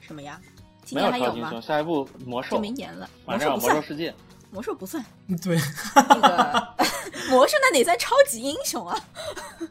[0.00, 0.40] 什么呀？
[0.84, 1.60] 今年还有吗？
[1.60, 3.08] 下一部魔兽，明年了。
[3.26, 4.14] 马上魔兽世界。
[4.54, 5.04] 魔兽不算，
[5.42, 5.58] 对，
[5.96, 6.68] 那个
[7.28, 8.96] 魔兽那得算超级英雄啊！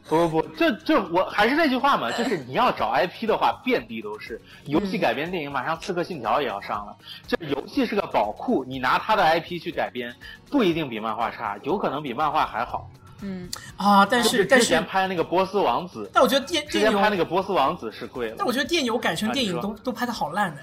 [0.06, 4.38] 不不不，就就我还是那句话嘛，就是你要找 IP 的话，遍地都是。
[4.66, 6.94] 游戏改编电影，马上《刺客信条》也要上了。
[7.26, 10.14] 这游戏是个宝库，你拿它的 IP 去改编，
[10.50, 12.86] 不一定比漫画差，有可能比漫画还好。
[13.22, 18.34] 嗯啊，但是之前拍那个波斯王子，但我觉得电之前拍那个波斯王子是贵了。
[18.36, 20.60] 但我觉得电游改成电影都都拍的好烂的。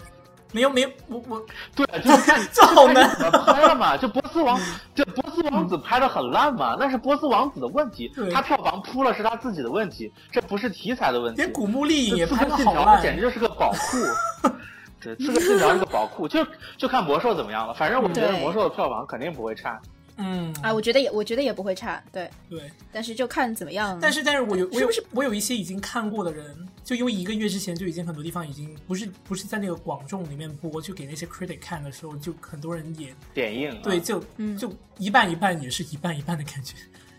[0.52, 1.42] 没有没有，我我
[1.76, 2.12] 对， 就
[2.54, 3.10] 这好难
[3.46, 3.96] 拍了嘛。
[3.96, 4.60] 就波斯王，
[4.94, 8.12] 这波斯王子拍的很烂嘛，那是波斯王子的问题。
[8.34, 11.42] 他票房扑了是他自己的问题，这不是题材的问题。
[11.42, 14.50] 连古墓丽影也拍的好烂，简直就是个宝库。
[15.02, 16.46] 对，刺客信条是个宝库，就
[16.78, 17.74] 就看魔兽怎么样了。
[17.74, 19.80] 反正我觉得魔兽的票房肯定不会差。
[20.22, 23.98] 嗯，啊，我觉得也，我觉得也不会差，对对，但是就看怎么样。
[24.02, 34.24] 但是，但是我有，我有，我有一些已经看过的人，就因为一个月之前就已经很多地方已经不是不是在那个广众里面播，就给那些 critic 看的时候，就很多人也点映，对，就
[34.58, 36.76] 就一半一半，也是一半一半的感觉，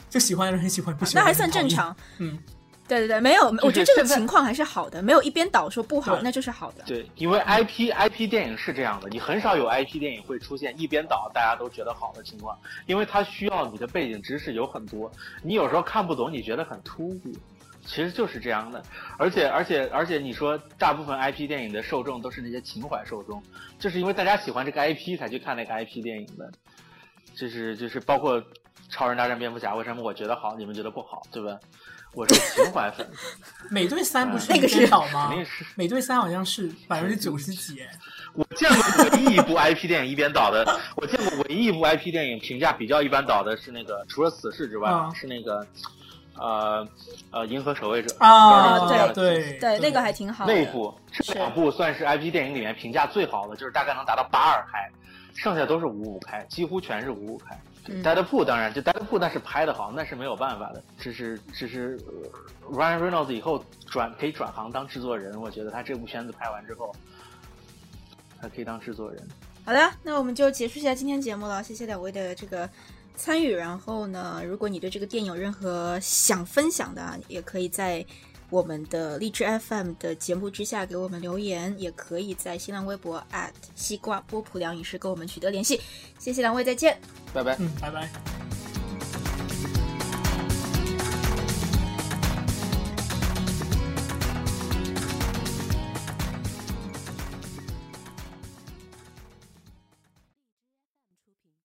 [0.09, 2.39] 就喜欢的人很喜欢，不喜欢那还算正常，嗯。
[2.89, 6.85] 对对对，没有，我觉得这个情况还是好的，没有一边倒说不好，那就是好的。
[6.85, 15.11] 对，因为 IP IP 电影是这样的，你很少有 IP 电影会出现一边倒大家都觉得好的情况，因为它需要你的背景知识有很多，
[15.43, 17.21] 你有时候看不懂，你觉得很突兀，
[17.87, 18.83] 其实就是这样的。
[19.17, 23.43] 而且而且而且，你说大部分 IP 电影的受众都是那些情怀受众，
[23.79, 26.51] 就是因为大家喜欢这个 IP 才去看那个 IP 电影的，
[27.35, 28.43] 就是就是包括
[28.91, 31.59] 超人大战蝙蝠侠，为什么我觉得好，你们觉得不好，对吧？
[32.15, 33.09] 我是情怀粉，
[33.71, 35.29] 美队三不是那个是导吗？
[35.29, 37.83] 肯定是美队三好像是百分之九十几。
[38.35, 40.65] 我见过唯一一部 IP 电影一边倒的，
[40.97, 45.67] 我见过唯一一部 IP 电影评价比较一般倒的是那个，除了死侍之外，是那个
[46.37, 46.87] 呃
[47.31, 50.47] 呃银河守卫者啊，对对对，那个还挺好。
[50.47, 54.91] 那部这两部算是 IP 电影里面评价最好的，就是大概能达到八二开，
[55.35, 57.59] 剩下都是五五开，几乎全是五五开。
[58.03, 60.83] 戴德普当然，就戴德普那是拍的好，那是没有办法的。
[60.99, 61.99] 只是只是
[62.71, 66.95] ，Ryan Reynolds 以后转可以转行当制作人，我觉得他这部片子拍完之后，
[68.41, 69.21] 他可以当制作人。
[69.65, 72.69] 好的，那我们就结束一下今天节目了，谢谢两位的这个
[73.17, 73.53] 参与。
[73.53, 78.05] 然后呢，如果你对这个电影有任何想分享的，也可以在
[78.53, 83.25] 我们的荔枝 FM 的节目之下给我们留言，也可以在新浪微博
[83.75, 85.81] 西瓜波普良影视跟我们取得联系。
[86.19, 87.01] 谢谢两位，再见。
[87.33, 87.57] 拜拜。
[87.59, 88.11] 嗯，拜拜。